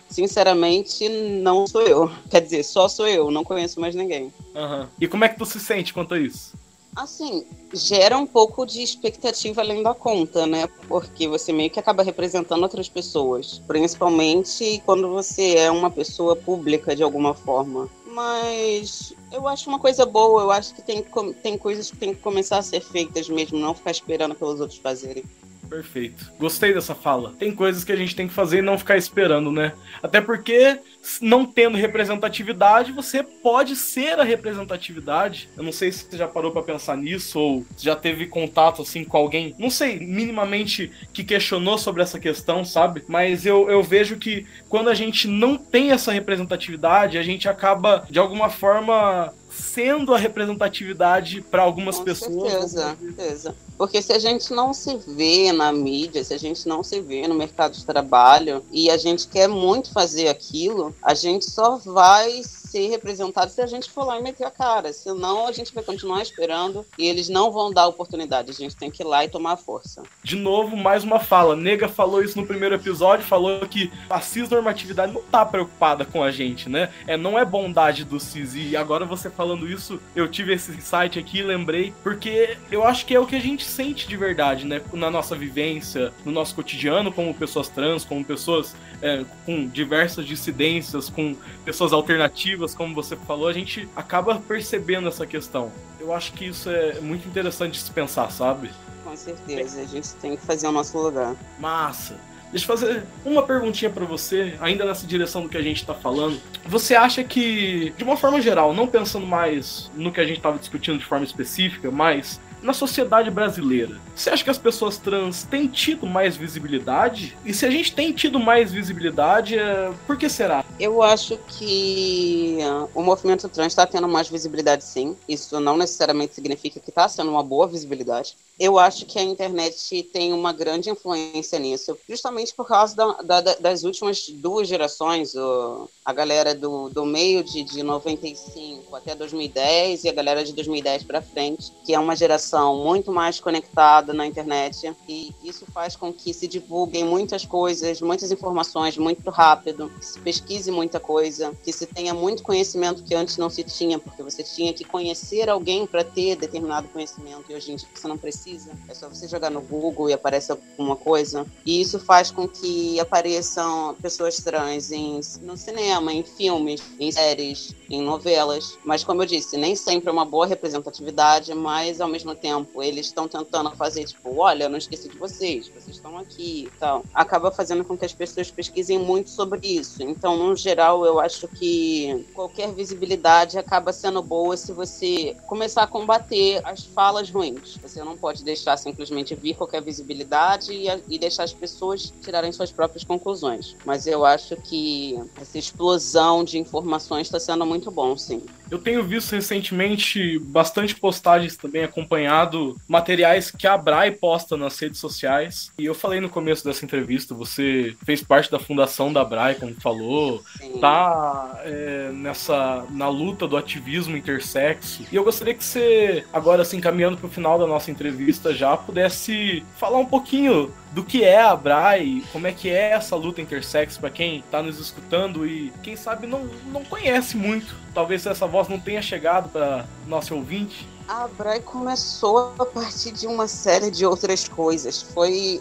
sinceramente, 0.10 1.08
não 1.08 1.68
sou 1.68 1.82
eu. 1.82 2.12
Quer 2.30 2.42
dizer, 2.42 2.64
só 2.64 2.88
sou 2.88 3.08
eu, 3.08 3.32
não 3.32 3.44
conheço 3.44 3.80
mais 3.80 3.96
ninguém. 3.96 4.34
Uhum. 4.56 4.88
E 5.00 5.08
como 5.08 5.24
é 5.24 5.30
que 5.30 5.38
tu 5.38 5.46
se 5.46 5.60
sente 5.60 5.94
quanto 5.94 6.14
a 6.14 6.20
isso? 6.20 6.54
Assim, 6.96 7.46
gera 7.72 8.18
um 8.18 8.26
pouco 8.26 8.66
de 8.66 8.82
expectativa 8.82 9.62
além 9.62 9.84
da 9.84 9.94
conta, 9.94 10.46
né? 10.46 10.68
Porque 10.88 11.28
você 11.28 11.54
meio 11.54 11.70
que 11.70 11.80
acaba 11.80 12.04
representando 12.04 12.64
outras 12.64 12.90
pessoas, 12.90 13.62
principalmente 13.68 14.82
quando 14.86 15.08
você 15.08 15.56
é 15.56 15.72
uma 15.72 15.92
pessoa 15.92 16.36
pública 16.36 16.96
de 16.96 17.04
alguma 17.04 17.34
forma. 17.34 17.88
Mas 18.08 19.14
eu 19.32 19.48
acho 19.48 19.70
uma 19.70 19.80
coisa 19.80 20.06
boa, 20.06 20.42
eu 20.42 20.52
acho 20.52 20.74
que 20.74 20.82
tem, 20.82 21.06
tem 21.42 21.58
coisas 21.58 21.92
que 21.92 21.98
tem 21.98 22.14
que 22.14 22.22
começar 22.22 22.58
a 22.58 22.64
ser 22.64 22.82
feitas 22.82 23.30
mesmo, 23.30 23.60
não 23.60 23.74
ficar 23.74 23.92
esperando 23.92 24.36
pelos 24.36 24.60
outros 24.60 24.80
fazerem. 24.80 25.24
Perfeito. 25.70 26.32
Gostei 26.40 26.74
dessa 26.74 26.96
fala. 26.96 27.34
Tem 27.38 27.54
coisas 27.54 27.84
que 27.84 27.92
a 27.92 27.96
gente 27.96 28.16
tem 28.16 28.28
que 28.28 28.34
fazer 28.34 28.60
e 28.60 28.62
não 28.62 28.78
ficar 28.78 28.98
esperando, 28.98 29.52
né? 29.52 29.74
Até 30.02 30.20
porque, 30.20 30.80
não 31.22 31.46
tendo 31.46 31.78
representatividade, 31.78 32.92
você 32.92 33.22
pode 33.22 33.76
ser 33.76 34.20
a 34.20 34.24
representatividade. 34.24 35.48
Eu 35.56 35.64
não 35.64 35.72
sei 35.72 35.92
se 35.92 36.06
você 36.06 36.18
já 36.18 36.28
parou 36.28 36.52
para 36.52 36.64
pensar 36.64 36.98
nisso 36.98 37.40
ou 37.40 37.66
já 37.78 37.96
teve 37.96 38.26
contato 38.26 38.82
assim 38.82 39.04
com 39.04 39.18
alguém, 39.18 39.56
não 39.60 39.70
sei, 39.70 40.00
minimamente 40.00 40.92
que 41.14 41.24
questionou 41.24 41.78
sobre 41.78 42.02
essa 42.02 42.20
questão, 42.20 42.66
sabe? 42.66 43.04
Mas 43.08 43.46
eu, 43.46 43.70
eu 43.70 43.84
vejo 43.84 44.18
que 44.18 44.46
quando 44.68 44.90
a 44.90 44.96
gente 44.96 45.28
não 45.28 45.56
tem 45.56 45.92
essa 45.92 46.12
representatividade, 46.12 47.18
a 47.18 47.24
gente 47.24 47.48
acaba 47.48 48.06
de 48.10 48.18
alguma 48.18 48.50
forma 48.50 49.34
sendo 49.50 50.14
a 50.14 50.18
representatividade 50.18 51.42
para 51.42 51.62
algumas 51.62 51.98
Com 51.98 52.06
pessoas. 52.06 52.52
Certeza, 52.52 52.98
certeza. 53.00 53.56
Porque 53.80 54.02
se 54.02 54.12
a 54.12 54.20
gente 54.20 54.52
não 54.54 54.74
se 54.74 54.98
vê 54.98 55.54
na 55.54 55.72
mídia, 55.72 56.22
se 56.22 56.34
a 56.34 56.38
gente 56.38 56.68
não 56.68 56.84
se 56.84 57.00
vê 57.00 57.26
no 57.30 57.34
mercado 57.34 57.72
de 57.72 57.86
trabalho 57.86 58.62
e 58.70 58.90
a 58.90 58.98
gente 58.98 59.26
quer 59.26 59.48
muito 59.48 59.94
fazer 59.94 60.28
aquilo, 60.28 60.94
a 61.02 61.14
gente 61.14 61.50
só 61.50 61.78
vai 61.78 62.42
ser 62.70 62.88
representado 62.90 63.52
se 63.52 63.62
a 63.62 63.68
gente 63.68 63.90
for 63.90 64.06
lá 64.06 64.20
e 64.20 64.24
meter 64.24 64.46
a 64.46 64.52
cara. 64.52 64.94
Senão 64.94 65.48
a 65.48 65.52
gente 65.52 65.74
vai 65.74 65.84
continuar 65.84 66.22
esperando 66.22 66.86
e 66.98 67.08
eles 67.08 67.30
não 67.30 67.52
vão 67.52 67.72
dar 67.72 67.88
oportunidade. 67.88 68.52
A 68.52 68.54
gente 68.54 68.76
tem 68.76 68.92
que 68.92 69.02
ir 69.02 69.06
lá 69.06 69.26
e 69.26 69.30
tomar 69.30 69.58
força. 69.58 70.04
De 70.24 70.36
novo, 70.36 70.78
mais 70.78 71.04
uma 71.04 71.20
fala. 71.20 71.56
Nega 71.56 71.88
falou 71.88 72.24
isso 72.24 72.40
no 72.40 72.46
primeiro 72.46 72.76
episódio, 72.76 73.26
falou 73.26 73.62
que 73.68 73.92
a 74.10 74.22
cisnormatividade 74.22 75.14
não 75.14 75.22
tá 75.24 75.46
preocupada 75.46 76.06
com 76.06 76.24
a 76.24 76.32
gente, 76.32 76.70
né? 76.70 76.92
É, 77.08 77.18
não 77.18 77.38
é 77.38 77.44
bondade 77.44 78.04
do 78.04 78.20
cis. 78.20 78.54
E 78.56 78.76
agora 78.76 79.06
você 79.06 79.30
falando 79.30 79.68
isso, 79.68 80.00
eu 80.16 80.28
tive 80.28 80.54
esse 80.54 80.72
insight 80.72 81.18
aqui, 81.18 81.42
lembrei, 81.42 81.94
porque 82.04 82.58
eu 82.72 82.84
acho 82.84 83.06
que 83.06 83.16
é 83.16 83.20
o 83.20 83.26
que 83.26 83.36
a 83.36 83.42
gente 83.42 83.64
sente 83.64 84.08
de 84.08 84.16
verdade, 84.16 84.66
né? 84.66 84.82
Na 84.94 85.10
nossa 85.10 85.36
vivência, 85.36 86.14
no 86.24 86.32
nosso 86.32 86.56
cotidiano, 86.56 87.12
como 87.12 87.34
pessoas 87.34 87.70
trans, 87.70 88.04
como 88.04 88.24
pessoas 88.24 88.76
é, 89.02 89.24
com 89.46 89.68
diversas 89.68 90.26
dissidências, 90.26 91.10
com 91.10 91.36
pessoas 91.66 91.94
alternativas, 91.94 92.59
como 92.76 92.94
você 92.96 93.16
falou, 93.16 93.48
a 93.48 93.54
gente 93.54 93.88
acaba 93.96 94.36
percebendo 94.36 95.08
essa 95.08 95.26
questão. 95.26 95.72
Eu 96.00 96.14
acho 96.14 96.34
que 96.34 96.46
isso 96.46 96.70
é 96.70 97.00
muito 97.00 97.28
interessante 97.28 97.74
de 97.74 97.80
se 97.80 97.92
pensar, 97.92 98.32
sabe? 98.32 98.72
Com 99.04 99.16
certeza, 99.16 99.82
a 99.82 99.86
gente 99.86 100.14
tem 100.16 100.36
que 100.36 100.46
fazer 100.46 100.68
o 100.68 100.72
nosso 100.72 100.98
lugar. 100.98 101.36
Massa. 101.60 102.16
Deixa 102.52 102.66
eu 102.66 102.78
fazer 102.78 103.04
uma 103.24 103.44
perguntinha 103.44 103.92
para 103.92 104.06
você, 104.06 104.56
ainda 104.60 104.84
nessa 104.84 105.06
direção 105.06 105.44
do 105.44 105.50
que 105.50 105.58
a 105.58 105.62
gente 105.62 105.86
tá 105.86 105.94
falando. 105.94 106.42
Você 106.66 106.96
acha 106.96 107.24
que, 107.24 107.94
de 107.96 108.04
uma 108.04 108.18
forma 108.18 108.42
geral, 108.42 108.74
não 108.74 108.88
pensando 108.88 109.26
mais 109.26 109.92
no 109.96 110.12
que 110.12 110.20
a 110.20 110.26
gente 110.26 110.42
tava 110.42 110.58
discutindo 110.58 110.98
de 110.98 111.06
forma 111.06 111.24
específica, 111.24 111.92
mas 111.92 112.42
na 112.62 112.74
sociedade 112.74 113.30
brasileira, 113.32 114.00
você 114.16 114.30
acha 114.30 114.44
que 114.44 114.50
as 114.50 114.58
pessoas 114.58 114.98
trans 114.98 115.44
têm 115.44 115.68
tido 115.68 116.06
mais 116.06 116.36
visibilidade? 116.36 117.38
E 117.46 117.54
se 117.54 117.66
a 117.66 117.70
gente 117.70 117.94
tem 117.94 118.12
tido 118.12 118.38
mais 118.38 118.72
visibilidade, 118.72 119.58
é... 119.58 119.94
por 120.06 120.18
que 120.18 120.28
será? 120.28 120.66
Eu 120.78 121.02
acho 121.02 121.38
que 121.48 122.58
uh, 122.62 122.90
o 122.94 123.02
movimento 123.02 123.48
trans 123.48 123.68
está 123.68 123.88
tendo 123.88 124.08
mais 124.08 124.28
visibilidade, 124.28 124.84
sim. 124.84 125.16
Isso 125.28 125.60
não 125.60 125.78
necessariamente 125.78 126.36
significa 126.36 126.80
que 126.80 126.90
está 126.90 127.08
sendo 127.08 127.32
uma 127.32 127.44
boa 127.44 127.66
visibilidade. 127.66 128.36
Eu 128.60 128.78
acho 128.78 129.06
que 129.06 129.18
a 129.18 129.24
internet 129.24 130.04
tem 130.12 130.34
uma 130.34 130.52
grande 130.52 130.90
influência 130.90 131.58
nisso, 131.58 131.98
justamente 132.08 132.54
por 132.54 132.68
causa 132.68 132.94
da, 132.94 133.40
da, 133.40 133.56
das 133.56 133.84
últimas 133.84 134.28
duas 134.28 134.68
gerações, 134.68 135.34
o, 135.34 135.90
a 136.04 136.12
galera 136.12 136.54
do, 136.54 136.90
do 136.90 137.06
meio 137.06 137.42
de, 137.42 137.64
de 137.64 137.82
95 137.84 138.94
até 138.98 139.16
2010 139.16 140.04
e 140.04 140.10
a 140.10 140.14
galera 140.14 140.44
de 140.44 140.52
2010 140.52 141.04
para 141.04 141.22
frente, 141.22 141.72
que 141.86 141.94
é 141.94 142.00
uma 142.00 142.18
geração 142.18 142.49
muito 142.58 143.12
mais 143.12 143.40
conectada 143.40 144.14
na 144.14 144.26
internet, 144.26 144.94
e 145.08 145.34
isso 145.44 145.66
faz 145.74 145.96
com 145.96 146.12
que 146.12 146.34
se 146.34 146.48
divulguem 146.48 147.04
muitas 147.04 147.46
coisas, 147.46 148.02
muitas 148.02 148.32
informações 148.32 148.98
muito 148.98 149.30
rápido, 149.30 149.92
que 150.00 150.06
se 150.06 150.20
pesquise 150.20 150.72
muita 150.72 151.00
coisa, 151.00 151.54
que 151.64 151.72
se 151.72 151.86
tenha 151.86 152.14
muito 152.14 152.44
conhecimento 152.44 153.04
que 153.04 153.16
antes 153.16 153.38
não 153.38 153.50
se 153.50 153.64
tinha, 153.64 154.00
porque 154.00 154.24
você 154.24 154.44
tinha 154.44 154.74
que 154.74 154.84
conhecer 154.84 155.50
alguém 155.50 155.86
para 155.86 156.04
ter 156.04 156.36
determinado 156.36 156.88
conhecimento, 156.90 157.52
e 157.52 157.56
hoje 157.56 157.72
em 157.72 157.76
dia 157.76 157.88
você 157.94 158.08
não 158.08 158.18
precisa. 158.18 158.72
É 158.88 158.94
só 158.94 159.08
você 159.08 159.28
jogar 159.28 159.50
no 159.50 159.62
Google 159.62 160.10
e 160.10 160.14
aparece 160.14 160.52
alguma 160.52 160.96
coisa. 160.96 161.46
E 161.66 161.82
isso 161.82 162.00
faz 162.00 162.32
com 162.32 162.48
que 162.48 163.00
apareçam 163.00 163.96
pessoas 164.02 164.38
trans 164.38 164.92
em, 164.92 165.20
no 165.42 165.58
cinema, 165.58 166.14
em 166.14 166.24
filmes, 166.24 166.82
em 167.00 167.12
séries, 167.12 167.76
em 167.90 168.02
novelas. 168.02 168.78
Mas, 168.84 169.04
como 169.04 169.22
eu 169.22 169.26
disse, 169.26 169.58
nem 169.58 169.76
sempre 169.76 170.10
é 170.10 170.12
uma 170.12 170.26
boa 170.26 170.46
representatividade, 170.46 171.54
mas 171.54 172.02
ao 172.02 172.08
mesmo 172.08 172.32
tempo 172.40 172.82
eles 172.82 173.08
estão 173.08 173.28
tentando 173.28 173.72
fazer, 173.72 174.06
tipo, 174.06 174.38
olha, 174.40 174.64
eu 174.64 174.70
não 174.70 174.78
esqueci 174.78 175.10
de 175.10 175.18
vocês, 175.18 175.68
vocês 175.68 175.96
estão 175.96 176.18
aqui 176.18 176.68
e 176.68 176.80
tal. 176.80 177.04
Acaba 177.14 177.52
fazendo 177.52 177.84
com 177.84 177.98
que 177.98 178.06
as 178.06 178.14
pessoas 178.14 178.50
pesquisem 178.50 178.98
muito 178.98 179.30
sobre 179.30 179.68
isso. 179.68 180.02
Então, 180.04 180.38
no 180.38 180.56
geral, 180.56 181.06
eu 181.06 181.20
acho 181.20 181.48
que 181.48 182.26
qualquer 182.34 182.74
visibilidade 182.74 183.58
acaba 183.58 183.92
sendo 183.94 184.22
boa 184.22 184.56
se 184.58 184.72
você 184.72 185.36
começar 185.48 185.84
a 185.84 185.88
combater 185.88 186.62
as 186.64 186.84
falas 186.84 187.30
ruins. 187.30 187.78
Você 187.82 188.04
não 188.04 188.18
pode 188.18 188.44
deixar 188.44 188.78
simplesmente 188.78 189.36
vir 189.36 189.56
qualquer 189.56 189.82
visibilidade 189.82 190.72
e, 190.72 190.88
e 191.08 191.20
deixar 191.20 191.44
as 191.44 191.54
pessoas 191.54 192.14
tirarem 192.22 192.52
suas 192.52 192.72
próprias 192.72 193.04
conclusões. 193.04 193.76
Mas 193.86 194.08
eu 194.08 194.26
acho 194.26 194.56
que 194.56 195.20
essa 195.40 195.58
explosão 195.58 196.44
de 196.44 196.58
informações 196.58 197.28
está 197.28 197.40
sendo 197.40 197.66
muito 197.66 197.92
bom, 197.92 198.18
sim. 198.18 198.42
Eu 198.70 198.78
tenho 198.78 199.04
visto 199.04 199.32
recentemente 199.32 200.38
bastante 200.40 200.96
postagens 200.96 201.58
também, 201.58 201.84
acompanhado 202.30 202.78
materiais 202.88 203.52
que 203.52 203.66
a 203.66 203.78
Brai 203.78 204.12
posta 204.12 204.56
nas 204.56 204.78
redes 204.80 205.00
sociais. 205.00 205.72
E 205.78 205.86
eu 205.86 205.96
falei 205.96 206.20
no 206.20 206.30
começo 206.30 206.64
dessa 206.64 206.86
entrevista, 206.86 207.34
você 207.34 207.96
fez 208.06 208.24
parte 208.24 208.52
da 208.52 208.60
fundação 208.60 209.12
da 209.12 209.26
Brai, 209.26 209.56
como 209.56 209.74
falou, 209.82 210.44
Sim. 210.58 210.80
tá 210.80 211.60
é, 211.64 212.12
nessa 212.14 212.86
na 212.92 213.10
luta 213.10 213.48
do 213.48 213.58
ativismo 213.58 214.16
intersexo. 214.16 215.04
E 215.12 215.16
eu 215.16 215.24
gostaria 215.24 215.54
que 215.54 215.64
você, 215.64 216.24
agora 216.32 216.62
assim, 216.62 216.80
caminhando 216.80 217.18
para 217.18 217.28
o 217.28 217.32
final 217.32 217.58
da 217.58 217.66
nossa 217.66 217.90
entrevista 217.90 218.54
já, 218.54 218.78
pudesse 218.78 219.64
falar 219.78 219.98
um 219.98 220.06
pouquinho 220.06 220.72
do 220.92 221.04
que 221.04 221.24
é 221.24 221.42
a 221.42 221.56
Brai, 221.56 222.24
como 222.32 222.48
é 222.48 222.52
que 222.52 222.70
é 222.70 222.92
essa 222.92 223.16
luta 223.16 223.42
intersexo 223.42 224.00
para 224.00 224.10
quem 224.10 224.40
está 224.40 224.62
nos 224.62 224.80
escutando 224.80 225.46
e 225.46 225.72
quem 225.84 225.96
sabe 225.96 226.28
não, 226.28 226.46
não 226.72 226.84
conhece 226.84 227.36
muito. 227.38 227.76
Talvez 227.94 228.26
essa 228.26 228.48
voz 228.48 228.68
não 228.68 228.80
tenha 228.80 229.02
chegado 229.02 229.50
para 229.50 229.86
nosso 230.08 230.36
ouvinte. 230.36 230.88
A 231.10 231.28
Brai 231.28 231.60
começou 231.60 232.54
a 232.60 232.66
partir 232.68 233.12
de 233.12 233.26
uma 233.26 233.48
série 233.48 233.90
de 233.90 234.06
outras 234.06 234.48
coisas. 234.48 235.02
Foi, 235.02 235.60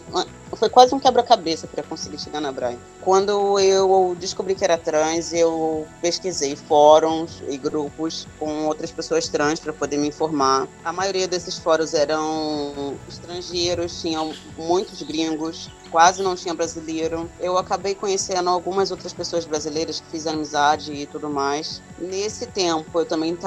foi 0.53 0.69
quase 0.69 0.93
um 0.93 0.99
quebra-cabeça 0.99 1.65
para 1.65 1.81
conseguir 1.81 2.19
chegar 2.19 2.39
na 2.39 2.51
Brai. 2.51 2.77
Quando 3.01 3.59
eu 3.59 4.15
descobri 4.19 4.53
que 4.53 4.63
era 4.63 4.77
trans, 4.77 5.33
eu 5.33 5.87
pesquisei 6.03 6.55
fóruns 6.55 7.41
e 7.49 7.57
grupos 7.57 8.27
com 8.37 8.67
outras 8.67 8.91
pessoas 8.91 9.27
trans 9.27 9.59
para 9.59 9.73
poder 9.73 9.97
me 9.97 10.09
informar. 10.09 10.67
A 10.85 10.93
maioria 10.93 11.27
desses 11.27 11.57
fóruns 11.57 11.95
eram 11.95 12.93
estrangeiros, 13.07 13.99
tinham 13.99 14.31
muitos 14.55 15.01
gringos, 15.01 15.71
quase 15.89 16.21
não 16.21 16.35
tinha 16.35 16.53
brasileiro. 16.53 17.29
Eu 17.39 17.57
acabei 17.57 17.95
conhecendo 17.95 18.49
algumas 18.49 18.91
outras 18.91 19.13
pessoas 19.13 19.45
brasileiras 19.45 19.99
que 19.99 20.09
fiz 20.09 20.27
amizade 20.27 20.93
e 20.93 21.05
tudo 21.05 21.29
mais. 21.29 21.81
Nesse 21.97 22.47
tempo, 22.47 22.99
eu 22.99 23.05
também 23.05 23.37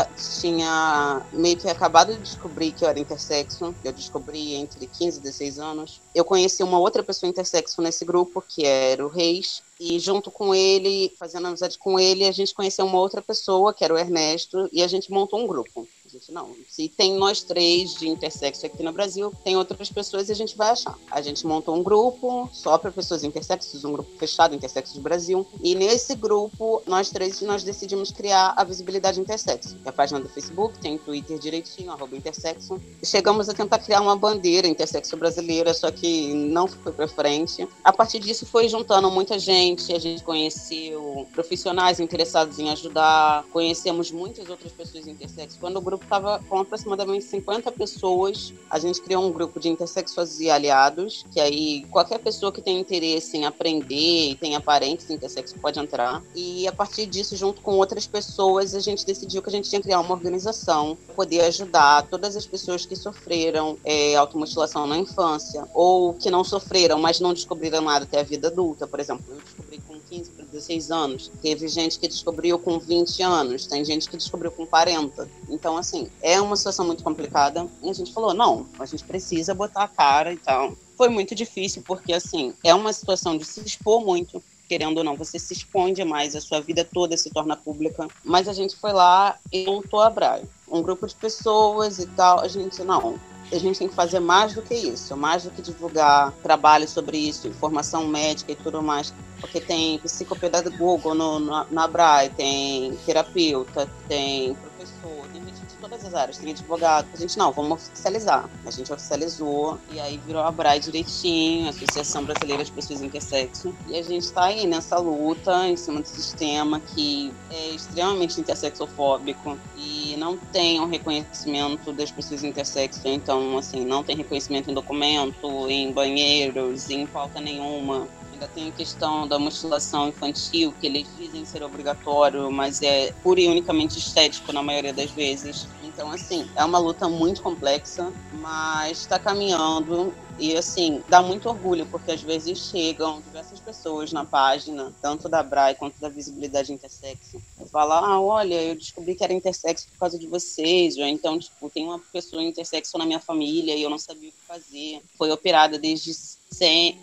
tinha 0.41 1.23
meio 1.33 1.57
que 1.57 1.69
acabado 1.69 2.15
de 2.15 2.21
descobrir 2.21 2.73
que 2.73 2.85
eu 2.85 2.89
era 2.89 2.99
intersexo. 2.99 3.75
Eu 3.85 3.93
descobri 3.93 4.55
entre 4.55 4.87
15 4.87 5.19
e 5.19 5.23
16 5.23 5.59
anos. 5.59 6.01
Eu 6.15 6.25
conheci 6.25 6.63
uma 6.63 6.79
outra 6.79 7.03
pessoa 7.03 7.31
intersexo 7.31 7.81
nesse 7.81 8.05
grupo, 8.05 8.43
que 8.47 8.67
era 8.67 9.05
o 9.05 9.09
Reis. 9.09 9.63
E 9.81 9.99
junto 9.99 10.31
com 10.31 10.55
ele, 10.55 11.13
fazendo 11.19 11.49
amizade 11.49 11.77
com 11.79 11.99
ele, 11.99 12.27
a 12.27 12.33
gente 12.33 12.55
conheceu 12.55 12.87
uma 12.87 12.99
outra 12.99 13.21
pessoa, 13.21 13.75
que 13.75 13.85
era 13.85 13.93
o 13.93 13.99
Ernesto, 13.99 14.69
e 14.73 14.83
a 14.83 14.87
gente 14.87 15.11
montou 15.11 15.41
um 15.41 15.47
grupo 15.47 15.89
gente, 16.13 16.31
não. 16.31 16.55
Se 16.69 16.89
tem 16.89 17.15
nós 17.15 17.43
três 17.43 17.95
de 17.95 18.09
intersexo 18.09 18.67
aqui 18.67 18.83
no 18.83 18.93
Brasil, 18.93 19.33
tem 19.43 19.57
outras 19.57 19.91
pessoas 19.91 20.29
e 20.29 20.33
a 20.33 20.35
gente 20.35 20.57
vai 20.57 20.71
achar. 20.71 20.97
A 21.11 21.23
gente 21.23 21.47
montou 21.47 21.75
um 21.75 21.83
grupo 21.83 22.51
só 22.53 22.77
para 22.77 22.93
pessoas 22.93 23.25
intersexos, 23.25 23.85
um 23.85 23.93
grupo 23.93 24.11
fechado, 24.19 24.55
Intersexo 24.55 24.95
do 24.95 25.01
Brasil. 25.01 25.47
E 25.63 25.75
nesse 25.75 26.15
grupo, 26.15 26.83
nós 26.87 27.09
três, 27.11 27.41
nós 27.41 27.65
decidimos 27.65 28.11
criar 28.11 28.53
a 28.57 28.65
visibilidade 28.65 29.21
intersexo. 29.21 29.77
É 29.85 29.89
a 29.89 29.93
página 29.93 30.21
do 30.21 30.29
Facebook, 30.29 30.79
tem 30.79 30.99
Twitter 30.99 31.39
direitinho, 31.39 31.91
arroba 31.91 32.15
intersexo. 32.17 32.81
Chegamos 33.03 33.49
a 33.49 33.55
tentar 33.55 33.79
criar 33.79 34.03
uma 34.03 34.17
bandeira 34.17 34.69
intersexo 34.69 35.17
brasileira, 35.17 35.73
só 35.73 35.91
que 35.91 36.35
não 36.35 36.67
foi 36.69 36.93
para 36.93 37.09
frente. 37.09 37.67
A 37.83 37.93
partir 37.93 38.19
disso 38.19 38.45
foi 38.45 38.69
juntando 38.69 39.11
muita 39.11 39.39
gente, 39.39 39.93
a 39.95 39.99
gente 39.99 40.23
conheceu 40.23 41.27
profissionais 41.33 42.01
interessados 42.01 42.59
em 42.59 42.69
ajudar, 42.71 43.45
conhecemos 43.53 44.11
muitas 44.11 44.49
outras 44.49 44.73
pessoas 44.73 45.07
intersexo. 45.07 45.59
Quando 45.59 45.79
o 45.79 45.81
grupo 45.81 46.02
estava 46.05 46.41
com 46.49 46.59
aproximadamente 46.59 47.25
50 47.25 47.71
pessoas. 47.73 48.53
A 48.71 48.79
gente 48.79 49.01
criou 49.01 49.25
um 49.25 49.33
grupo 49.33 49.59
de 49.59 49.69
intersexuais 49.69 50.41
e 50.41 50.51
aliados, 50.51 51.25
que 51.31 51.41
aí 51.41 51.85
qualquer 51.91 52.19
pessoa 52.19 52.53
que 52.53 52.61
tem 52.61 52.79
interesse 52.79 53.37
em 53.37 53.45
aprender 53.45 54.31
e 54.31 54.35
tenha 54.35 54.61
parentes 54.61 55.09
intersexo 55.11 55.59
pode 55.59 55.79
entrar. 55.79 56.23
E 56.35 56.67
a 56.67 56.73
partir 56.73 57.07
disso, 57.07 57.37
junto 57.37 57.61
com 57.61 57.77
outras 57.77 58.07
pessoas, 58.07 58.75
a 58.75 58.81
gente 58.81 59.05
decidiu 59.05 59.43
que 59.43 59.49
a 59.49 59.53
gente 59.53 59.69
tinha 59.69 59.81
que 59.81 59.85
criar 59.85 60.01
uma 60.01 60.15
organização 60.15 60.97
para 61.07 61.15
poder 61.15 61.41
ajudar 61.43 62.07
todas 62.09 62.37
as 62.37 62.47
pessoas 62.47 62.87
que 62.87 62.97
sofreram 62.97 63.77
é, 63.85 64.17
automutilação 64.17 64.87
na 64.87 64.99
infância 64.99 65.67
ou 65.75 66.15
que 66.15 66.31
não 66.31 66.45
sofreram, 66.45 66.99
mas 66.99 67.21
não 67.21 67.33
descobriram 67.33 67.81
nada 67.83 68.05
até 68.05 68.21
a 68.21 68.23
vida 68.23 68.49
adulta. 68.49 68.87
Por 68.87 69.01
exemplo, 69.01 69.25
eu 69.29 69.41
descobri 69.41 69.79
com 69.87 69.99
15 70.01 70.31
para 70.31 70.45
16 70.45 70.91
anos. 70.91 71.31
Teve 71.41 71.69
gente 71.69 71.99
que 71.99 72.07
descobriu 72.07 72.59
com 72.59 72.79
20 72.79 73.23
anos, 73.23 73.67
tem 73.67 73.85
gente 73.85 74.09
que 74.09 74.17
descobriu 74.17 74.51
com 74.51 74.67
40. 74.67 75.29
Então, 75.49 75.77
assim, 75.77 75.92
é 76.23 76.41
uma 76.41 76.57
situação 76.57 76.87
muito 76.87 77.03
complicada. 77.03 77.67
E 77.83 77.91
a 77.91 77.93
gente 77.93 78.13
falou: 78.13 78.35
não, 78.35 78.67
a 78.79 78.87
gente 78.87 79.05
precisa 79.05 79.55
botar 79.55 79.85
a 79.85 79.89
cara 79.89 80.33
e 80.33 80.37
tal. 80.37 80.75
Foi 80.97 81.09
muito 81.09 81.35
difícil, 81.35 81.83
porque, 81.87 82.13
assim, 82.13 82.55
é 82.63 82.75
uma 82.75 82.93
situação 82.93 83.37
de 83.37 83.45
se 83.45 83.61
expor 83.61 84.05
muito 84.05 84.43
querendo 84.69 84.97
ou 84.99 85.05
não, 85.05 85.17
você 85.17 85.39
se 85.39 85.53
expõe 85.53 85.93
demais, 85.93 86.35
a 86.35 86.41
sua 86.41 86.59
vida 86.59 86.83
toda 86.83 87.15
se 87.15 87.29
torna 87.29 87.55
pública. 87.55 88.09
Mas 88.25 88.49
a 88.49 88.55
gente 88.55 88.75
foi 88.75 88.91
lá 88.91 89.37
e 89.53 89.67
montou 89.67 90.01
a 90.01 90.09
Braille. 90.09 90.49
Um 90.67 90.81
grupo 90.81 91.07
de 91.07 91.15
pessoas 91.15 91.99
e 91.99 92.07
tal, 92.07 92.41
a 92.41 92.49
gente, 92.49 92.83
não, 92.83 93.21
a 93.53 93.59
gente 93.59 93.79
tem 93.79 93.89
que 93.89 93.95
fazer 93.95 94.19
mais 94.19 94.55
do 94.55 94.63
que 94.63 94.75
isso, 94.75 95.15
mais 95.15 95.43
do 95.43 95.51
que 95.51 95.61
divulgar 95.61 96.33
trabalho 96.43 96.89
sobre 96.89 97.19
isso, 97.19 97.49
informação 97.49 98.07
médica 98.07 98.53
e 98.53 98.57
tudo 98.57 98.83
mais, 98.83 99.13
porque 99.41 99.61
tem 99.61 99.99
psicopedagogo 99.99 101.15
no, 101.15 101.39
no, 101.39 101.67
na 101.71 101.87
BRAE, 101.87 102.31
tem 102.31 102.97
terapeuta, 103.05 103.87
tem 104.09 104.55
professor, 104.55 105.29
tem 105.33 105.43
todas 105.83 106.05
as 106.05 106.15
áreas, 106.15 106.39
tem 106.39 106.53
advogado. 106.53 107.09
A 107.13 107.17
gente, 107.17 107.37
não, 107.37 107.51
vamos 107.51 107.73
oficializar. 107.73 108.49
A 108.65 108.71
gente 108.71 108.93
oficializou 108.93 109.79
e 109.91 109.99
aí 109.99 110.17
virou 110.25 110.43
a 110.43 110.51
BRAE 110.51 110.79
direitinho, 110.79 111.69
Associação 111.69 112.25
Brasileira 112.25 112.65
de 112.65 112.71
Pessoas 112.71 113.03
Intersexo. 113.03 113.75
E 113.89 113.99
a 113.99 114.03
gente 114.03 114.23
está 114.23 114.45
aí 114.45 114.67
nessa 114.67 114.97
luta 114.99 115.67
em 115.67 115.77
cima 115.77 116.01
do 116.01 116.07
sistema 116.07 116.79
que 116.79 117.33
é 117.51 117.71
extremamente 117.71 118.41
intersexofóbico 118.41 119.59
e 119.77 120.15
não 120.17 120.37
tem 120.37 120.81
um 120.81 120.87
reconhecimento 120.87 121.93
das 121.93 122.13
pessoas 122.13 122.45
intersexo, 122.45 123.01
então, 123.05 123.59
assim, 123.59 123.85
não 123.85 124.05
tem 124.05 124.17
reconhecimento 124.17 124.71
em 124.71 124.75
documento, 124.75 125.69
em 125.69 125.91
banheiros, 125.93 126.89
em 126.91 127.07
pauta 127.07 127.41
nenhuma 127.41 128.07
ainda 128.43 128.49
tem 128.49 128.69
a 128.69 128.73
questão 128.73 129.27
da 129.29 129.39
mutilação 129.39 130.09
infantil, 130.09 130.73
que 130.81 130.87
eles 130.87 131.09
dizem 131.17 131.45
ser 131.45 131.63
obrigatório, 131.63 132.51
mas 132.51 132.83
é 132.83 133.13
pura 133.23 133.41
e 133.41 133.49
unicamente 133.49 133.99
estético 133.99 134.53
na 134.53 134.63
maioria 134.63 134.93
das 134.93 135.11
vezes. 135.11 135.69
Então, 135.83 136.11
assim, 136.11 136.49
é 136.57 136.65
uma 136.65 136.79
luta 136.79 137.09
muito 137.09 137.43
complexa, 137.43 138.13
mas 138.33 138.99
está 139.01 139.19
caminhando. 139.19 140.13
E, 140.39 140.57
assim, 140.57 141.03
dá 141.09 141.23
muito 141.23 141.49
orgulho, 141.49 141.87
porque 141.87 142.11
às 142.11 142.23
vezes 142.23 142.59
chegam 142.59 143.21
diversas 143.21 143.61
pessoas 143.61 144.13
na 144.13 144.25
página, 144.25 144.93
tanto 145.01 145.29
da 145.29 145.43
BRAE 145.43 145.75
quanto 145.75 146.01
da 146.01 146.09
Visibilidade 146.09 146.73
Intersexo, 146.73 147.41
falam: 147.71 148.05
ah, 148.05 148.21
olha, 148.21 148.61
eu 148.63 148.75
descobri 148.75 149.15
que 149.15 149.23
era 149.25 149.33
intersexo 149.33 149.89
por 149.89 149.99
causa 149.99 150.19
de 150.19 150.27
vocês, 150.27 150.97
ou 150.97 151.05
então, 151.05 151.39
tipo, 151.39 151.71
tem 151.71 151.85
uma 151.85 151.99
pessoa 152.13 152.43
intersexo 152.43 152.99
na 152.99 153.07
minha 153.07 153.21
família 153.21 153.75
e 153.75 153.83
eu 153.83 153.91
não 153.91 153.99
sabia 153.99 154.31
o 154.31 154.33
que 154.33 154.47
fazer. 154.47 155.03
Foi 155.17 155.31
operada 155.31 155.79
desde, 155.79 156.13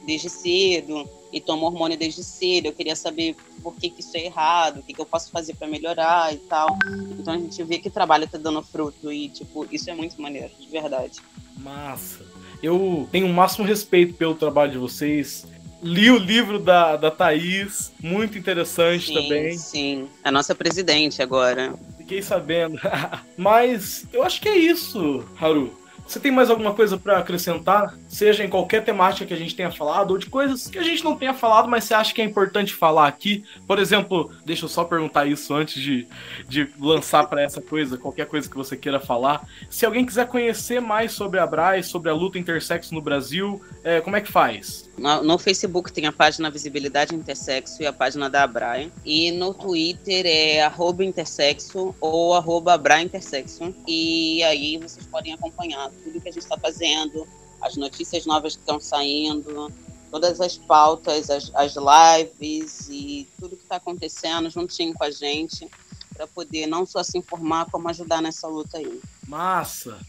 desde 0.06 0.30
cedo 0.30 1.10
e 1.32 1.40
tomo 1.40 1.66
hormônio 1.66 1.98
desde 1.98 2.24
cedo. 2.24 2.68
Eu 2.68 2.74
queria 2.74 2.96
saber 2.96 3.36
por 3.62 3.76
que, 3.76 3.90
que 3.90 4.02
isso 4.02 4.16
é 4.16 4.26
errado, 4.26 4.80
o 4.80 4.84
que, 4.84 4.94
que 4.94 5.02
eu 5.02 5.06
posso 5.06 5.32
fazer 5.32 5.56
para 5.56 5.68
melhorar 5.68 6.34
e 6.34 6.38
tal. 6.38 6.78
Então 7.18 7.34
a 7.34 7.38
gente 7.38 7.62
vê 7.64 7.78
que 7.80 7.88
o 7.88 7.92
trabalho 7.92 8.28
tá 8.28 8.38
dando 8.38 8.62
fruto 8.64 9.12
e, 9.12 9.30
tipo, 9.30 9.68
isso 9.72 9.90
é 9.90 9.94
muito 9.94 10.22
maneiro, 10.22 10.52
de 10.60 10.68
verdade. 10.68 11.20
Massa. 11.58 12.26
Eu 12.62 13.08
tenho 13.12 13.28
o 13.28 13.34
máximo 13.34 13.66
respeito 13.66 14.14
pelo 14.14 14.36
trabalho 14.36 14.72
de 14.72 14.78
vocês. 14.78 15.46
Li 15.82 16.12
o 16.12 16.18
livro 16.18 16.60
da, 16.60 16.98
da 16.98 17.10
Thaís, 17.10 17.92
muito 18.02 18.38
interessante 18.38 19.08
sim, 19.08 19.14
também. 19.14 19.58
Sim, 19.58 20.10
a 20.24 20.32
nossa 20.32 20.54
presidente 20.54 21.22
agora. 21.22 21.74
Fiquei 21.98 22.22
sabendo. 22.22 22.78
Mas 23.38 24.06
eu 24.12 24.24
acho 24.24 24.42
que 24.42 24.50
é 24.50 24.58
isso, 24.58 25.24
Haru. 25.40 25.74
Você 26.06 26.20
tem 26.20 26.32
mais 26.32 26.50
alguma 26.50 26.74
coisa 26.74 26.98
para 26.98 27.20
acrescentar? 27.20 27.96
Seja 28.20 28.44
em 28.44 28.50
qualquer 28.50 28.84
temática 28.84 29.26
que 29.26 29.34
a 29.34 29.38
gente 29.38 29.56
tenha 29.56 29.72
falado, 29.72 30.12
ou 30.12 30.18
de 30.18 30.26
coisas 30.26 30.68
que 30.68 30.78
a 30.78 30.84
gente 30.84 31.06
não 31.06 31.16
tenha 31.16 31.34
falado, 31.34 31.70
mas 31.70 31.86
você 31.86 31.94
acha 31.94 32.14
que 32.14 32.22
é 32.22 32.26
importante 32.26 32.74
falar 32.74 33.08
aqui? 33.08 33.46
Por 33.66 33.80
exemplo, 33.80 34.30
deixa 34.44 34.66
eu 34.66 34.70
só 34.70 34.84
perguntar 34.84 35.26
isso 35.26 35.54
antes 35.54 35.82
de, 35.82 36.06
de 36.46 36.70
lançar 36.78 37.30
para 37.30 37.42
essa 37.42 37.62
coisa, 37.62 37.98
qualquer 37.98 38.26
coisa 38.26 38.50
que 38.50 38.58
você 38.58 38.76
queira 38.76 39.00
falar. 39.00 39.48
Se 39.70 39.86
alguém 39.86 40.06
quiser 40.06 40.28
conhecer 40.28 40.82
mais 40.82 41.14
sobre 41.14 41.40
a 41.40 41.48
Braz, 41.48 41.88
sobre 41.88 42.10
a 42.10 42.14
luta 42.14 42.38
intersexo 42.38 42.94
no 42.94 43.00
Brasil, 43.00 43.62
é, 43.86 44.02
como 44.02 44.18
é 44.18 44.20
que 44.20 44.30
faz? 44.30 44.90
No, 44.98 45.24
no, 45.24 45.38
Facebook 45.38 45.90
tem 45.90 46.06
a 46.06 46.12
página 46.12 46.52
Visibilidade 46.52 47.16
Intersexo 47.16 47.82
e 47.82 47.86
a 47.86 47.94
página 47.94 48.30
da 48.30 48.44
Abraia. 48.44 48.92
E 49.06 49.32
no 49.32 49.54
Twitter 49.54 50.26
é 50.26 50.62
arroba 50.62 51.06
intersexo 51.06 51.96
ou 52.02 52.34
arroba 52.34 52.78
Intersexo. 53.02 53.74
E 53.88 54.44
aí 54.44 54.78
vocês 54.78 55.08
podem 55.08 55.32
acompanhar 55.32 55.90
tudo 56.04 56.20
que 56.20 56.28
a 56.28 56.32
gente 56.34 56.44
está 56.44 56.58
fazendo, 56.58 57.26
as 57.62 57.76
notícias 57.76 58.26
novas 58.26 58.56
que 58.56 58.62
estão 58.62 58.80
saindo, 58.80 59.72
todas 60.10 60.42
as 60.42 60.58
pautas, 60.58 61.30
as, 61.30 61.52
as 61.54 61.76
lives 61.76 62.88
e 62.90 63.28
tudo 63.40 63.56
que 63.56 63.64
está 63.64 63.76
acontecendo 63.76 64.50
juntinho 64.50 64.94
com 64.94 65.04
a 65.04 65.12
gente 65.12 65.70
para 66.14 66.28
poder 66.28 66.68
não 66.68 66.86
só 66.86 67.02
se 67.02 67.18
informar, 67.18 67.70
como 67.72 67.88
ajudar 67.90 68.22
nessa 68.22 68.48
luta 68.48 68.78
aí. 68.78 69.00
Massa! 69.26 70.00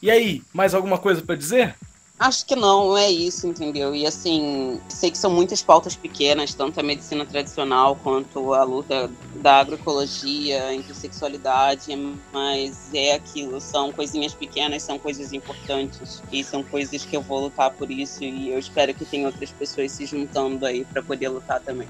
E 0.00 0.10
aí, 0.10 0.42
mais 0.52 0.74
alguma 0.74 0.98
coisa 0.98 1.22
para 1.22 1.34
dizer? 1.34 1.76
Acho 2.18 2.46
que 2.46 2.56
não, 2.56 2.96
é 2.96 3.10
isso, 3.10 3.46
entendeu? 3.46 3.94
E 3.94 4.06
assim, 4.06 4.80
sei 4.88 5.10
que 5.10 5.18
são 5.18 5.30
muitas 5.30 5.62
pautas 5.62 5.94
pequenas, 5.94 6.54
tanto 6.54 6.80
a 6.80 6.82
medicina 6.82 7.26
tradicional 7.26 7.94
quanto 8.02 8.54
a 8.54 8.64
luta 8.64 9.10
da 9.34 9.60
agroecologia, 9.60 10.72
intersexualidade, 10.72 11.94
mas 12.32 12.88
é 12.94 13.12
aquilo, 13.12 13.60
são 13.60 13.92
coisinhas 13.92 14.32
pequenas, 14.32 14.82
são 14.82 14.98
coisas 14.98 15.34
importantes 15.34 16.22
e 16.32 16.42
são 16.42 16.62
coisas 16.62 17.04
que 17.04 17.14
eu 17.14 17.20
vou 17.20 17.40
lutar 17.42 17.70
por 17.72 17.90
isso 17.90 18.24
e 18.24 18.50
eu 18.50 18.58
espero 18.58 18.94
que 18.94 19.04
tenha 19.04 19.26
outras 19.26 19.50
pessoas 19.50 19.92
se 19.92 20.06
juntando 20.06 20.64
aí 20.64 20.86
para 20.86 21.02
poder 21.02 21.28
lutar 21.28 21.60
também. 21.60 21.88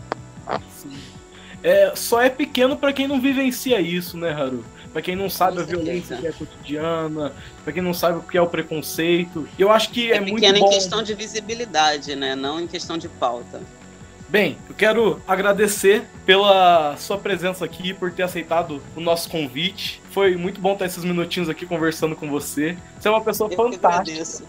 Sim. 0.77 0.99
É, 1.63 1.93
só 1.95 2.21
é 2.21 2.29
pequeno 2.29 2.77
para 2.77 2.93
quem 2.93 3.07
não 3.07 3.21
vivencia 3.21 3.81
isso, 3.81 4.17
né, 4.17 4.33
Haru? 4.33 4.65
Para 4.97 5.03
quem 5.03 5.15
não 5.15 5.29
sabe 5.29 5.61
a 5.61 5.63
violência 5.63 6.17
que 6.17 6.27
é 6.27 6.33
cotidiana, 6.33 7.31
para 7.63 7.71
quem 7.71 7.83
não 7.83 7.93
sabe 7.93 8.17
o 8.17 8.23
que 8.23 8.39
é 8.39 8.41
o 8.41 8.47
preconceito. 8.47 9.47
Eu 9.59 9.71
acho 9.71 9.91
que 9.91 10.11
é, 10.11 10.17
é 10.17 10.21
muito 10.23 10.41
bom. 10.41 10.57
em 10.57 10.71
questão 10.71 11.03
de 11.03 11.13
visibilidade, 11.13 12.17
né? 12.17 12.35
Não 12.35 12.59
em 12.59 12.67
questão 12.67 12.97
de 12.97 13.07
pauta. 13.07 13.61
Bem, 14.27 14.57
eu 14.67 14.75
quero 14.75 15.21
agradecer 15.29 16.07
pela 16.25 16.97
sua 16.97 17.19
presença 17.19 17.63
aqui, 17.63 17.93
por 17.93 18.11
ter 18.11 18.23
aceitado 18.23 18.83
o 18.97 19.01
nosso 19.03 19.29
convite. 19.29 20.01
Foi 20.13 20.35
muito 20.35 20.63
bom 20.63 20.73
estar 20.73 20.87
esses 20.87 21.05
minutinhos 21.05 21.51
aqui 21.51 21.67
conversando 21.67 22.17
com 22.17 22.31
você. 22.31 22.75
Você 22.99 23.09
é 23.09 23.11
uma 23.11 23.21
pessoa 23.21 23.51
eu 23.53 23.55
fantástica. 23.55 24.47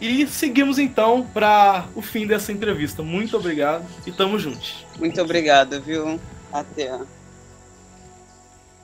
E 0.00 0.24
seguimos 0.28 0.78
então 0.78 1.26
para 1.34 1.86
o 1.96 2.00
fim 2.00 2.28
dessa 2.28 2.52
entrevista. 2.52 3.02
Muito 3.02 3.36
obrigado 3.36 3.84
e 4.06 4.12
tamo 4.12 4.38
juntos. 4.38 4.86
Muito 5.00 5.20
obrigado, 5.20 5.82
viu? 5.82 6.20
Até. 6.52 6.96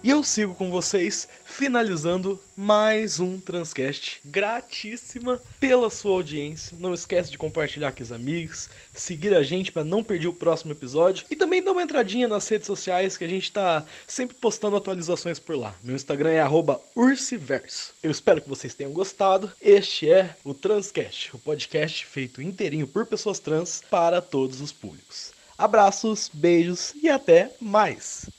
E 0.03 0.09
eu 0.09 0.25
sigo 0.25 0.55
com 0.55 0.71
vocês, 0.71 1.29
finalizando 1.45 2.41
mais 2.57 3.21
um 3.21 3.39
Transcast 3.39 4.19
gratíssima 4.25 5.39
pela 5.61 5.91
sua 5.91 6.13
audiência. 6.13 6.75
Não 6.81 6.95
esquece 6.95 7.31
de 7.31 7.37
compartilhar 7.37 7.93
com 7.93 8.03
os 8.03 8.11
amigos, 8.11 8.71
seguir 8.95 9.35
a 9.35 9.43
gente 9.43 9.71
para 9.71 9.85
não 9.85 10.03
perder 10.03 10.29
o 10.29 10.33
próximo 10.33 10.73
episódio 10.73 11.27
e 11.31 11.37
também 11.37 11.63
dar 11.63 11.73
uma 11.73 11.83
entradinha 11.83 12.27
nas 12.27 12.49
redes 12.49 12.67
sociais 12.67 13.19
que 13.19 13.25
a 13.25 13.29
gente 13.29 13.43
está 13.43 13.85
sempre 14.09 14.35
postando 14.41 14.75
atualizações 14.75 15.39
por 15.39 15.55
lá. 15.55 15.75
Meu 15.85 15.95
Instagram 15.95 16.31
é 16.31 16.49
@ursiverso. 16.97 17.93
Eu 18.03 18.11
espero 18.11 18.41
que 18.41 18.49
vocês 18.49 18.73
tenham 18.73 18.95
gostado. 18.95 19.53
Este 19.61 20.11
é 20.11 20.35
o 20.43 20.55
Transcast, 20.55 21.37
o 21.37 21.39
podcast 21.39 22.07
feito 22.07 22.41
inteirinho 22.41 22.89
por 22.89 23.05
pessoas 23.05 23.39
trans 23.39 23.83
para 23.91 24.23
todos 24.23 24.63
os 24.63 24.73
públicos. 24.73 25.33
Abraços, 25.59 26.31
beijos 26.33 26.95
e 27.03 27.11
até 27.11 27.53
mais. 27.61 28.31